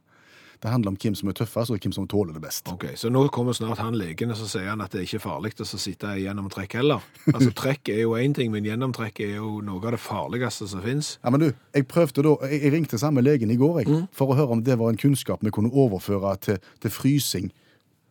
Det 0.60 0.68
handler 0.70 0.90
om 0.92 0.96
hvem 1.00 1.14
som 1.16 1.28
er 1.30 1.36
tøffest 1.38 1.70
og 1.72 1.78
hvem 1.80 1.92
som 1.96 2.06
tåler 2.08 2.34
det 2.36 2.42
best. 2.44 2.66
Ok, 2.68 2.84
Så 3.00 3.08
nå 3.10 3.22
kommer 3.32 3.52
snart 3.56 3.78
han 3.80 3.94
legen 3.96 4.30
og 4.30 4.36
så 4.36 4.46
sier 4.46 4.68
han 4.68 4.80
at 4.84 4.92
det 4.92 5.00
er 5.00 5.06
ikke 5.08 5.22
farlig 5.24 5.54
å 5.56 5.64
så 5.64 5.78
sitte 5.80 6.10
i 6.18 6.26
gjennomtrekk 6.26 6.74
heller. 6.76 7.00
Altså 7.32 7.50
Trekk 7.56 7.88
er 7.94 8.02
jo 8.02 8.10
én 8.20 8.34
ting, 8.36 8.50
men 8.52 8.64
gjennomtrekk 8.68 9.20
er 9.24 9.36
jo 9.38 9.60
noe 9.64 9.80
av 9.86 9.94
det 9.96 10.00
farligste 10.04 10.68
som 10.68 10.82
fins. 10.84 11.14
Ja, 11.24 11.30
men 11.32 11.40
du, 11.40 11.52
Jeg 11.74 11.86
prøvde 11.88 12.22
da, 12.26 12.34
jeg, 12.50 12.60
jeg 12.66 12.72
ringte 12.74 12.98
samme 13.00 13.22
legen 13.24 13.50
i 13.50 13.56
går 13.56 13.80
jeg, 13.80 13.88
Mm. 13.88 14.06
for 14.12 14.28
å 14.28 14.36
høre 14.36 14.52
om 14.52 14.62
det 14.62 14.76
var 14.78 14.90
en 14.92 15.00
kunnskap 15.00 15.40
vi 15.42 15.50
kunne 15.50 15.72
overføre 15.72 16.36
til, 16.40 16.58
til 16.80 16.90
frysing 16.90 17.50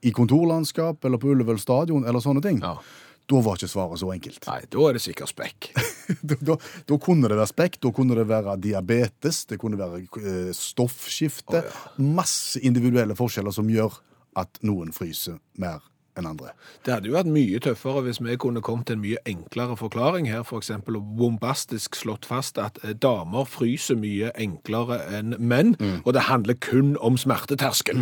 i 0.02 0.12
kontorlandskap 0.16 1.06
eller 1.06 1.18
på 1.20 1.30
Ullevål 1.34 1.60
stadion 1.60 2.06
eller 2.08 2.20
sånne 2.24 2.42
ting. 2.42 2.60
Ja. 2.64 2.78
Da 3.30 3.42
var 3.46 3.60
ikke 3.60 3.70
svaret 3.70 4.02
så 4.02 4.10
enkelt. 4.14 4.42
Nei, 4.50 4.62
da 4.74 4.88
er 4.88 4.98
det 4.98 5.04
sikkert 5.04 5.30
spekk. 5.30 5.70
da, 6.30 6.38
da, 6.52 6.58
da 6.90 6.98
kunne 7.02 7.30
det 7.30 7.38
være 7.38 7.52
spekk, 7.52 7.78
da 7.84 7.94
kunne 7.94 8.18
det 8.18 8.26
være 8.30 8.58
diabetes, 8.64 9.44
det 9.50 9.60
kunne 9.62 9.78
være 9.80 10.02
eh, 10.02 10.50
stoffskifte. 10.58 11.62
Masse 12.02 12.62
individuelle 12.66 13.18
forskjeller 13.18 13.54
som 13.54 13.70
gjør 13.70 14.02
at 14.40 14.62
noen 14.66 14.94
fryser 14.96 15.38
mer 15.62 15.84
enn 16.20 16.28
andre. 16.30 16.52
Det 16.84 16.94
hadde 16.94 17.10
jo 17.10 17.16
vært 17.16 17.30
mye 17.32 17.62
tøffere 17.64 18.04
hvis 18.08 18.20
vi 18.24 18.36
kunne 18.42 18.64
kommet 18.66 18.90
til 18.90 18.98
en 18.98 19.04
mye 19.04 19.22
enklere 19.30 19.78
forklaring 19.80 20.28
her, 20.30 20.42
f.eks. 20.44 20.72
og 20.82 21.14
bombastisk 21.20 21.98
slått 22.00 22.28
fast 22.30 22.60
at 22.62 22.82
eh, 22.84 22.96
damer 22.98 23.48
fryser 23.50 24.00
mye 24.00 24.34
enklere 24.40 25.02
enn 25.20 25.38
menn, 25.38 25.76
og 26.04 26.14
det 26.18 26.28
handler 26.32 26.58
kun 26.66 26.96
om 26.98 27.18
smerteterskel. 27.20 28.02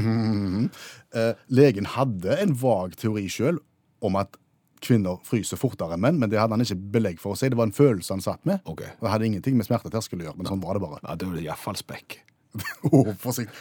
Eh, 1.17 1.33
legen 1.51 1.91
hadde 1.97 2.39
en 2.39 2.57
vag 2.61 2.97
teori 2.99 3.27
sjøl 3.31 3.59
om 4.05 4.17
at 4.19 4.39
kvinner 4.83 5.17
fryser 5.27 5.59
fortere 5.59 5.97
enn 5.97 6.03
menn, 6.03 6.19
men 6.21 6.29
det 6.31 6.39
hadde 6.39 6.55
han 6.57 6.63
ikke 6.63 6.79
belegg 6.97 7.19
for 7.23 7.33
å 7.35 7.39
si. 7.39 7.49
Det 7.49 7.57
var 7.59 7.69
en 7.69 7.75
følelse 7.75 8.13
han 8.13 8.23
satt 8.23 8.43
med. 8.47 8.61
Okay. 8.65 8.93
Det 9.01 9.11
hadde 9.11 9.27
ingenting 9.29 9.57
med 9.59 9.67
smerteterskel 9.69 10.21
å 10.21 10.29
gjøre, 10.29 10.37
men 10.41 10.49
sånn 10.49 10.63
var 10.63 10.77
det 10.77 10.85
bare. 10.85 11.01
Ja, 11.03 11.15
da 11.15 11.29
er 11.29 11.37
det 11.39 11.45
iallfall 11.47 11.79
spekk. 11.79 12.19
Å, 12.89 13.01
forsikt. 13.21 13.53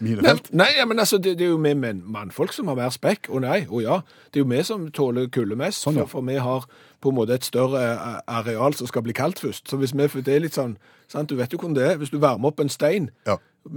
Nei, 0.00 0.14
Minefelt. 0.14 0.46
nei 0.56 0.70
nei, 0.78 0.84
men 0.88 1.02
altså, 1.02 1.18
det, 1.20 1.34
det 1.36 1.44
er 1.44 1.50
jo 1.50 1.58
vi 1.60 1.74
menn, 1.76 1.98
mannfolk 2.08 2.54
som 2.56 2.70
har 2.70 2.78
mer 2.78 2.92
spekk. 2.94 3.28
Å 3.28 3.40
nei, 3.42 3.58
å 3.68 3.82
ja. 3.84 3.98
Det 4.30 4.40
er 4.40 4.44
jo 4.44 4.50
vi 4.52 4.62
som 4.64 4.86
tåler 4.96 5.28
kulde 5.34 5.58
mest, 5.60 5.82
Sånn, 5.84 5.98
ja. 6.00 6.06
for, 6.08 6.20
for 6.22 6.28
vi 6.30 6.38
har 6.40 6.64
på 7.00 7.12
en 7.12 7.18
måte 7.18 7.36
et 7.36 7.44
større 7.44 7.82
eh, 7.82 8.20
areal 8.30 8.76
som 8.78 8.88
skal 8.88 9.04
bli 9.04 9.16
kaldt 9.16 9.42
først. 9.42 9.68
Så 9.68 9.76
hvis 9.80 9.92
vi, 9.96 10.08
det 10.24 10.34
er 10.36 10.44
litt 10.46 10.56
sånn, 10.56 10.78
sant, 11.10 11.28
du 11.28 11.36
vet 11.36 11.52
jo 11.52 11.60
hvordan 11.60 11.76
det 11.76 11.86
er. 11.90 12.00
Hvis 12.00 12.14
du 12.14 12.20
varmer 12.22 12.52
opp 12.54 12.62
en 12.64 12.72
stein 12.72 13.10
Ja. 13.28 13.36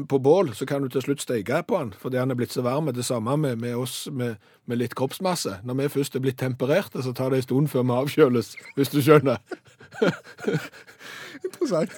På 0.10 0.20
bål, 0.20 0.54
så 0.56 0.66
kan 0.66 0.82
du 0.82 0.90
til 0.90 1.02
slutt 1.02 1.22
steke 1.22 1.64
på 1.68 1.80
den, 1.80 1.94
fordi 2.00 2.18
han 2.18 2.32
er 2.32 2.36
blitt 2.40 2.54
så 2.54 2.62
varm. 2.62 2.88
Det 2.94 3.06
samme 3.06 3.38
med, 3.38 3.56
med 3.56 3.76
oss 3.76 4.08
med, 4.12 4.36
med 4.66 4.80
litt 4.80 4.96
kroppsmasse. 4.96 5.60
Når 5.64 5.74
vi 5.82 5.90
først 5.98 6.16
er 6.16 6.24
blitt 6.24 6.40
tempererte, 6.40 7.04
så 7.04 7.14
tar 7.14 7.30
det 7.30 7.42
en 7.42 7.48
stund 7.48 7.68
før 7.68 7.84
vi 7.84 7.98
avkjøles, 7.98 8.56
hvis 8.76 8.94
du 8.94 9.02
skjønner. 9.02 9.38
Interessant. 11.46 11.92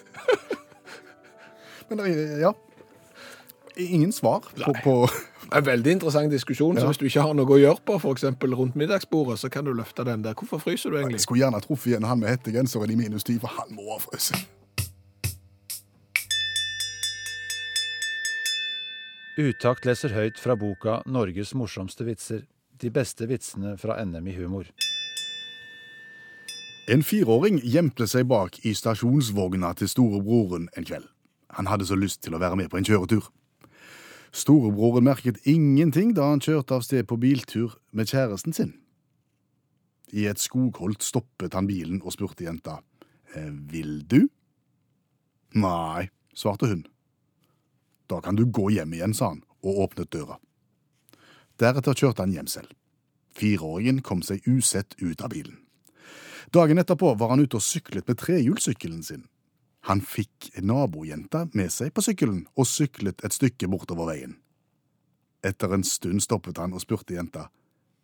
Men 1.89 2.01
ja. 2.41 2.51
Ingen 3.77 4.11
svar 4.11 4.39
på, 4.39 4.73
på 4.83 5.09
En 5.53 5.65
veldig 5.65 5.91
interessant 5.91 6.31
diskusjon, 6.31 6.77
så 6.79 6.87
hvis 6.87 6.97
du 6.97 7.05
ikke 7.05 7.21
har 7.21 7.35
noe 7.37 7.51
å 7.53 7.59
gjøre 7.59 7.83
på, 7.85 7.99
eksempel 8.09 8.55
rundt 8.57 8.75
middagsbordet, 8.79 9.37
så 9.39 9.49
kan 9.53 9.67
du 9.67 9.75
løfte 9.77 10.03
den 10.07 10.23
der. 10.25 10.33
Hvorfor 10.33 10.57
fryser 10.57 10.89
du 10.89 10.97
egentlig? 10.97 11.19
Jeg 11.19 11.27
skulle 11.27 11.43
gjerne 11.43 11.61
truffet 11.61 11.91
igjen 11.91 12.07
han 12.09 12.19
med 12.19 12.33
hettegenseren 12.33 12.89
i 12.89 12.97
minus 12.97 13.27
10, 13.27 13.43
for 13.43 13.53
han 13.59 13.75
må 13.77 13.91
ha 13.91 13.99
frøst. 14.01 14.41
Utakt 19.35 19.83
leser 19.83 20.13
høyt 20.15 20.37
fra 20.39 20.55
boka 20.55 21.01
'Norges 21.05 21.51
morsomste 21.59 22.05
vitser'. 22.07 22.45
De 22.79 22.89
beste 22.89 23.27
vitsene 23.27 23.77
fra 23.77 23.97
NM 24.03 24.27
i 24.27 24.35
humor. 24.35 24.65
En 26.87 27.03
fireåring 27.03 27.59
gjemte 27.59 28.07
seg 28.07 28.27
bak 28.27 28.59
i 28.63 28.71
stasjonsvogna 28.73 29.73
til 29.75 29.89
storebroren 29.89 30.69
en 30.77 30.87
kveld. 30.87 31.07
Han 31.49 31.67
hadde 31.67 31.87
så 31.87 31.95
lyst 31.95 32.21
til 32.23 32.35
å 32.35 32.39
være 32.39 32.55
med 32.55 32.69
på 32.69 32.77
en 32.77 32.87
kjøretur. 32.87 33.27
Storebroren 34.31 35.03
merket 35.03 35.39
ingenting 35.43 36.13
da 36.15 36.29
han 36.29 36.43
kjørte 36.43 36.75
av 36.75 36.83
sted 36.87 37.07
på 37.07 37.19
biltur 37.19 37.75
med 37.91 38.07
kjæresten 38.07 38.53
sin. 38.53 38.73
I 40.13 40.27
et 40.27 40.39
skogholt 40.39 41.03
stoppet 41.03 41.53
han 41.53 41.67
bilen 41.67 42.01
og 42.03 42.13
spurte 42.13 42.43
jenta. 42.47 42.79
«Eh, 43.35 43.51
Vil 43.51 44.03
du? 44.07 44.27
Nei, 45.55 46.09
svarte 46.35 46.67
hun. 46.67 46.85
Da 48.07 48.21
kan 48.21 48.35
du 48.35 48.45
gå 48.45 48.69
hjem 48.69 48.93
igjen, 48.93 49.13
sa 49.13 49.33
han, 49.33 49.43
og 49.65 49.79
åpnet 49.87 50.11
døra. 50.13 50.37
Deretter 51.59 51.95
kjørte 51.95 52.25
han 52.25 52.33
hjem 52.35 52.49
selv. 52.51 52.73
Fireåringen 53.35 54.01
kom 54.01 54.21
seg 54.23 54.45
usett 54.47 54.95
ut 55.01 55.21
av 55.21 55.31
bilen. 55.33 55.57
Dagen 56.53 56.79
etterpå 56.79 57.15
var 57.19 57.33
han 57.33 57.41
ute 57.41 57.57
og 57.57 57.65
syklet 57.65 58.07
med 58.07 58.19
trehjulssykkelen 58.21 59.03
sin. 59.03 59.25
Han 59.89 60.01
fikk 60.01 60.49
nabojenta 60.65 61.45
med 61.53 61.73
seg 61.73 61.91
på 61.93 62.03
sykkelen 62.05 62.45
og 62.55 62.69
syklet 62.69 63.21
et 63.25 63.35
stykke 63.35 63.69
bortover 63.69 64.09
veien. 64.13 64.37
Etter 65.45 65.73
en 65.75 65.85
stund 65.85 66.23
stoppet 66.25 66.57
han 66.61 66.73
og 66.73 66.81
spurte 66.81 67.17
jenta. 67.17 67.49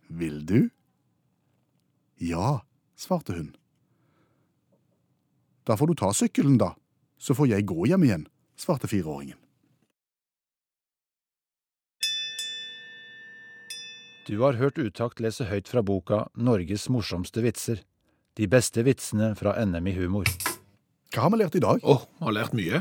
Vil 0.10 0.44
du? 0.46 0.70
Ja, 2.22 2.62
svarte 2.98 3.34
hun. 3.38 3.50
Da 5.66 5.78
får 5.78 5.90
du 5.90 5.96
ta 5.98 6.12
sykkelen, 6.14 6.58
da, 6.62 6.74
så 7.18 7.34
får 7.38 7.54
jeg 7.54 7.70
gå 7.70 7.88
hjem 7.90 8.06
igjen, 8.06 8.28
svarte 8.58 8.90
fireåringen. 8.90 9.38
Du 14.32 14.38
har 14.40 14.56
hørt 14.56 14.78
Utakt 14.80 15.20
lese 15.20 15.44
høyt 15.50 15.68
fra 15.68 15.82
boka 15.84 16.22
'Norges 16.40 16.86
morsomste 16.88 17.42
vitser'. 17.44 17.82
De 18.40 18.46
beste 18.48 18.80
vitsene 18.88 19.34
fra 19.36 19.58
NM 19.60 19.90
i 19.92 19.96
humor. 19.98 20.30
Hva 21.12 21.26
har 21.26 21.34
vi 21.34 21.40
lært 21.42 21.58
i 21.60 21.60
dag? 21.60 21.82
Åh, 21.84 22.06
vi 22.08 22.24
har 22.30 22.36
lært 22.38 22.56
mye. 22.56 22.80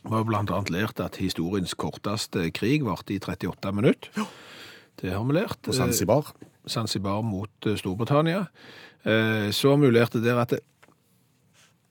Vi 0.00 0.14
har 0.14 0.24
blant 0.24 0.48
annet 0.48 0.72
lært 0.72 1.02
at 1.04 1.18
historiens 1.20 1.74
korteste 1.76 2.46
krig 2.56 2.80
varte 2.86 3.12
i 3.12 3.18
38 3.20 3.74
minutter. 3.76 4.08
Ja. 4.16 4.24
Det 5.02 5.12
har 5.12 5.22
vi 5.28 5.36
lært. 5.36 5.60
På 5.60 5.76
Zanzibar? 5.76 6.32
Eh, 6.40 6.48
Zanzibar 6.66 7.20
mot 7.20 7.52
eh, 7.66 7.76
Storbritannia. 7.76 8.46
Eh, 9.04 9.52
Så 9.52 9.76
har 9.76 9.84
vi 9.84 9.92
lært 9.92 10.16
det 10.16 10.24
der 10.24 10.40
at 10.40 10.56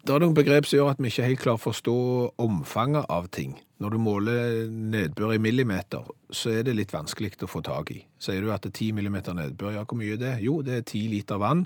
det, 0.06 0.14
er 0.14 0.24
noen 0.24 0.38
begrep 0.38 0.68
som 0.68 0.80
gjør 0.80 0.94
at 0.94 1.02
vi 1.02 1.12
ikke 1.12 1.28
helt 1.28 1.42
klarer 1.42 1.60
å 1.60 1.66
forstå 1.66 1.98
omfanget 2.40 3.10
av 3.12 3.28
ting. 3.36 3.58
Når 3.80 3.96
du 3.96 4.00
måler 4.04 4.56
nedbør 4.70 5.36
i 5.36 5.42
millimeter, 5.44 6.08
så 6.32 6.54
er 6.56 6.66
det 6.68 6.78
litt 6.78 6.94
vanskelig 6.96 7.38
å 7.46 7.50
få 7.52 7.62
tak 7.66 7.92
i. 7.96 8.02
Sier 8.20 8.44
du 8.44 8.52
at 8.52 8.66
det 8.66 8.74
er 8.74 8.80
10 8.90 8.98
millimeter 8.98 9.36
nedbør, 9.38 9.76
ja, 9.78 9.86
hvor 9.88 10.00
mye 10.00 10.16
er 10.16 10.22
det? 10.24 10.34
Jo, 10.44 10.60
det 10.66 10.78
er 10.78 10.88
10 10.88 11.14
liter 11.14 11.40
vann 11.40 11.66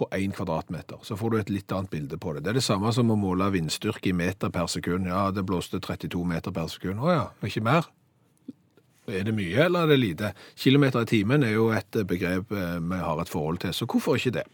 på 0.00 0.08
1 0.16 0.32
kvadratmeter. 0.36 1.00
Så 1.04 1.16
får 1.20 1.30
du 1.30 1.38
et 1.40 1.52
litt 1.52 1.72
annet 1.76 1.92
bilde 1.92 2.16
på 2.20 2.32
det. 2.32 2.44
Det 2.44 2.54
er 2.54 2.60
det 2.60 2.64
samme 2.64 2.92
som 2.96 3.12
å 3.12 3.18
måle 3.20 3.50
vindstyrke 3.52 4.12
i 4.12 4.16
meter 4.16 4.52
per 4.54 4.68
sekund. 4.72 5.08
Ja, 5.10 5.28
det 5.34 5.44
blåste 5.48 5.80
32 5.80 6.24
meter 6.24 6.54
per 6.56 6.70
sekund. 6.72 7.02
Å 7.04 7.12
ja, 7.12 7.24
ikke 7.44 7.64
mer? 7.66 7.88
Er 9.10 9.24
det 9.26 9.34
mye, 9.36 9.64
eller 9.66 9.84
er 9.86 9.92
det 9.92 9.98
lite? 10.00 10.32
Kilometer 10.56 11.02
i 11.04 11.10
timen 11.10 11.42
er 11.46 11.54
jo 11.56 11.70
et 11.74 11.98
begrep 12.06 12.52
eh, 12.52 12.78
vi 12.80 13.00
har 13.02 13.20
et 13.22 13.28
forhold 13.32 13.58
til, 13.64 13.74
så 13.74 13.86
hvorfor 13.90 14.16
ikke 14.18 14.36
det? 14.40 14.44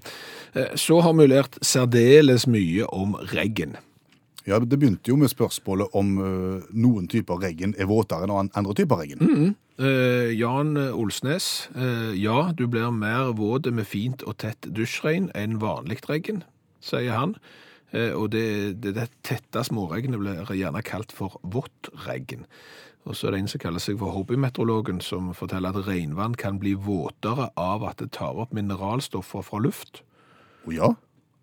Eh, 0.55 0.73
Så 0.77 1.01
har 1.05 1.13
vi 1.19 1.27
lært 1.27 1.59
særdeles 1.63 2.47
mye 2.47 2.87
om 2.93 3.15
regn. 3.33 3.77
Ja, 4.47 4.59
Det 4.61 4.79
begynte 4.79 5.11
jo 5.11 5.17
med 5.19 5.29
spørsmålet 5.33 5.89
om 5.93 6.19
øh, 6.23 6.63
noen 6.71 7.09
typer 7.11 7.41
regn 7.43 7.75
er 7.79 7.89
våtere 7.91 8.29
enn 8.29 8.51
andre 8.55 8.75
typer 8.79 9.01
regn. 9.03 9.55
Eh, 9.79 10.31
Jan 10.39 10.77
Olsnes, 10.77 11.69
eh, 11.75 12.15
ja, 12.15 12.53
du 12.57 12.67
blir 12.71 12.91
mer 12.95 13.33
våt 13.37 13.67
med 13.75 13.87
fint 13.87 14.23
og 14.23 14.39
tett 14.39 14.69
dusjregn 14.71 15.31
enn 15.35 15.59
vanlig 15.61 15.99
regn, 16.09 16.45
sier 16.81 17.13
han. 17.19 17.35
Eh, 17.93 18.13
og 18.15 18.31
det, 18.31 18.81
det, 18.83 18.95
det 18.97 19.09
tette 19.27 19.63
småregnet 19.67 20.19
blir 20.23 20.47
gjerne 20.55 20.83
kalt 20.87 21.13
for 21.15 21.37
vått 21.43 21.91
regn. 22.07 22.47
Og 23.07 23.15
så 23.15 23.29
er 23.29 23.37
det 23.37 23.41
en 23.45 23.51
som 23.51 23.63
kaller 23.63 23.83
seg 23.83 24.01
for 24.01 24.11
hobbymeteorologen, 24.17 24.99
som 25.05 25.31
forteller 25.35 25.71
at 25.71 25.87
regnvann 25.87 26.35
kan 26.35 26.59
bli 26.59 26.75
våtere 26.75 27.53
av 27.55 27.87
at 27.87 28.03
det 28.03 28.11
tar 28.19 28.35
opp 28.35 28.55
mineralstoffer 28.57 29.47
fra 29.47 29.63
luft. 29.63 30.03
Å 30.67 30.75
ja? 30.75 30.89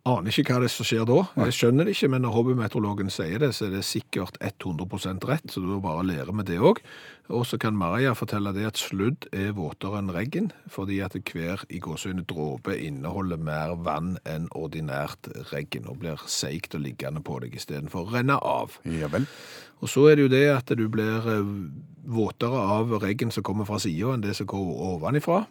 Aner 0.03 0.35
ikke 0.35 0.51
hva 0.51 0.59
det 0.59 0.67
er 0.67 0.71
som 0.73 0.83
skjer 0.83 1.05
da. 1.07 1.21
Jeg 1.45 1.53
skjønner 1.55 1.87
det 1.87 1.93
ikke, 1.95 2.09
men 2.11 2.25
når 2.25 2.33
hobbymeteorologen 2.35 3.11
sier 3.13 3.39
det, 3.39 3.53
så 3.55 3.69
er 3.69 3.77
det 3.77 3.85
sikkert 3.87 4.35
100% 4.43 5.23
rett, 5.29 5.45
så 5.47 5.63
da 5.63 5.77
bare 5.79 6.03
lærer 6.09 6.35
vi 6.35 6.43
det 6.49 6.57
òg. 6.59 6.81
Og 7.31 7.45
så 7.47 7.55
kan 7.55 7.77
Maria 7.79 8.11
fortelle 8.11 8.51
det 8.51 8.65
at 8.67 8.81
sludd 8.81 9.29
er 9.31 9.55
våtere 9.55 10.01
enn 10.01 10.11
regn, 10.11 10.51
fordi 10.67 10.99
at 11.05 11.15
hver 11.15 11.63
i 11.71 11.79
gåsøyne 11.79 12.25
dråpe 12.27 12.75
inneholder 12.75 13.39
mer 13.39 13.77
vann 13.79 14.17
enn 14.27 14.51
ordinært 14.51 15.31
regn, 15.53 15.87
og 15.87 16.01
blir 16.03 16.19
seigt 16.27 16.75
og 16.75 16.83
liggende 16.83 17.23
på 17.23 17.39
deg 17.45 17.55
istedenfor 17.55 18.03
å 18.03 18.17
renne 18.17 18.41
av. 18.43 18.75
Ja 18.83 19.07
vel. 19.07 19.29
Og 19.79 19.87
så 19.87 20.09
er 20.11 20.19
det 20.19 20.27
jo 20.27 20.35
det 20.35 20.45
at 20.51 20.75
du 20.75 20.83
blir 20.91 21.31
eh, 21.31 21.55
våtere 22.11 22.67
av 22.75 22.91
regn 22.99 23.31
som 23.31 23.47
kommer 23.47 23.71
fra 23.71 23.79
sida 23.79 24.17
enn 24.17 24.27
det 24.27 24.35
som 24.35 24.51
går 24.51 24.79
ovenifra. 24.91 25.45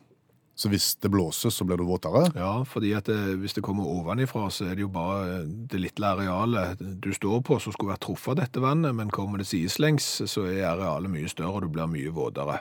Så 0.54 0.68
hvis 0.68 0.90
det 1.00 1.08
blåser, 1.10 1.50
så 1.50 1.64
blir 1.64 1.80
du 1.80 1.86
våtere? 1.88 2.26
Ja, 2.36 2.52
fordi 2.68 2.92
at 2.94 3.08
det, 3.08 3.16
hvis 3.40 3.56
det 3.56 3.64
kommer 3.64 3.88
ovenifra, 3.88 4.50
så 4.52 4.68
er 4.68 4.76
det 4.76 4.84
jo 4.84 4.90
bare 4.92 5.46
det 5.48 5.80
lille 5.80 6.10
arealet 6.10 6.82
du 7.02 7.08
står 7.16 7.40
på 7.46 7.56
som 7.62 7.72
skulle 7.72 7.94
vært 7.94 8.04
truffet 8.04 8.34
av 8.34 8.42
dette 8.42 8.62
vannet, 8.62 8.92
men 8.98 9.10
kommer 9.10 9.40
det 9.40 9.48
sideslengs, 9.48 10.10
så 10.28 10.44
er 10.50 10.68
arealet 10.74 11.12
mye 11.14 11.32
større, 11.32 11.56
og 11.56 11.64
du 11.64 11.72
blir 11.72 11.90
mye 11.90 12.12
våtere. 12.12 12.60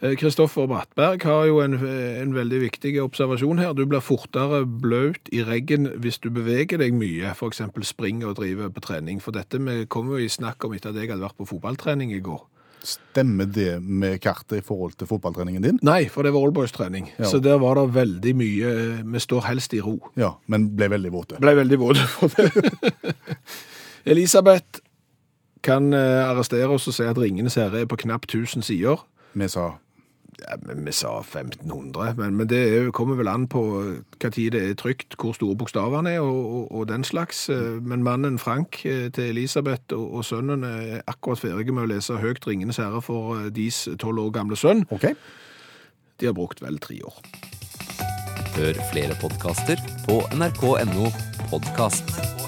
Eh, 0.00 0.16
Kristoffer 0.16 0.66
Brattberg 0.66 1.24
har 1.28 1.46
jo 1.50 1.58
en, 1.60 1.74
en 1.76 2.30
veldig 2.32 2.60
viktig 2.62 2.94
observasjon 3.02 3.60
her. 3.60 3.74
Du 3.76 3.84
blir 3.84 4.00
fortere 4.00 4.62
blaut 4.64 5.28
i 5.32 5.42
regn 5.44 5.90
hvis 6.00 6.22
du 6.24 6.30
beveger 6.32 6.80
deg 6.80 6.96
mye, 6.96 7.34
f.eks. 7.34 7.60
springer 7.84 8.30
og 8.30 8.38
driver 8.40 8.72
på 8.72 8.84
trening. 8.86 9.20
For 9.20 9.36
dette 9.36 9.60
vi 9.60 9.84
kom 9.92 10.08
jo 10.08 10.20
i 10.20 10.30
snakk 10.32 10.64
om 10.64 10.76
etter 10.76 10.94
at 10.94 11.02
jeg 11.02 11.12
hadde 11.12 11.26
vært 11.26 11.36
på 11.36 11.50
fotballtrening 11.52 12.14
i 12.16 12.22
går. 12.24 12.40
Stemmer 12.86 13.44
det 13.50 13.74
med 13.82 14.20
kartet 14.24 14.60
i 14.60 14.64
forhold 14.64 14.94
til 14.98 15.08
fotballtreningen 15.10 15.64
din? 15.66 15.80
Nei, 15.86 16.06
for 16.08 16.24
det 16.24 16.32
var 16.32 16.46
Allboys-trening. 16.48 17.10
Ja. 17.18 17.28
Så 17.28 17.40
der 17.44 17.58
var 17.60 17.76
det 17.76 17.88
veldig 17.94 18.32
mye 18.40 18.70
eh, 18.70 19.02
Vi 19.12 19.20
står 19.20 19.44
helst 19.50 19.74
i 19.76 19.82
ro. 19.84 19.98
Ja, 20.16 20.34
men 20.48 20.70
ble 20.78 20.88
veldig 20.92 21.12
våte. 21.12 21.40
Ble 21.42 21.54
veldig 21.60 21.78
våte 21.82 22.06
for 22.08 22.32
det. 22.36 23.14
Elisabeth 24.08 24.80
kan 25.62 25.92
eh, 25.92 26.24
arrestere 26.24 26.70
oss 26.72 26.88
og 26.88 26.96
si 26.96 27.04
at 27.04 27.18
Ringenes 27.20 27.58
herre 27.60 27.82
er 27.84 27.90
på 27.90 27.98
knapt 28.00 28.32
1000 28.32 28.64
sider. 28.64 29.02
Vi 29.36 29.48
sa 29.52 29.74
Ja, 30.40 30.56
men 30.64 30.84
vi 30.86 30.92
sa 30.92 31.18
1500, 31.20 32.14
men, 32.16 32.36
men 32.36 32.48
det 32.48 32.60
er, 32.68 32.90
kommer 32.96 33.18
vel 33.18 33.28
an 33.28 33.46
på 33.50 33.62
hva 34.20 34.30
tid 34.32 34.54
det 34.54 34.62
er 34.70 34.78
trygt, 34.78 35.16
hvor 35.20 35.34
store 35.36 35.56
bokstavene 35.60 36.14
er 36.16 36.24
og, 36.24 36.40
og, 36.40 36.72
og 36.80 36.88
den 36.88 37.04
slags. 37.04 37.48
Eh, 37.52 37.78
Men 37.82 38.02
mannen 38.06 38.38
Frank 38.38 38.80
eh, 38.86 39.10
til 39.12 39.30
Elisabeth 39.34 39.94
og, 39.96 40.06
og 40.20 40.24
sønnen 40.24 40.64
er 40.64 41.02
akkurat 41.10 41.42
ferdige 41.42 41.72
med 41.76 41.86
å 41.86 41.92
lese 41.92 42.18
høyt 42.22 42.46
Ringenes 42.46 42.80
herre 42.80 43.02
for 43.04 43.36
eh, 43.38 43.50
deres 43.54 43.84
tolv 44.00 44.24
år 44.26 44.34
gamle 44.40 44.56
sønn. 44.56 44.86
OK. 44.90 45.10
De 46.20 46.28
har 46.28 46.36
brukt 46.36 46.62
vel 46.62 46.80
tre 46.80 47.00
år. 47.04 47.22
Hør 48.56 48.82
flere 48.90 49.16
podkaster 49.20 49.80
på 50.08 50.20
nrk.no 50.36 51.08
podkast. 51.52 52.39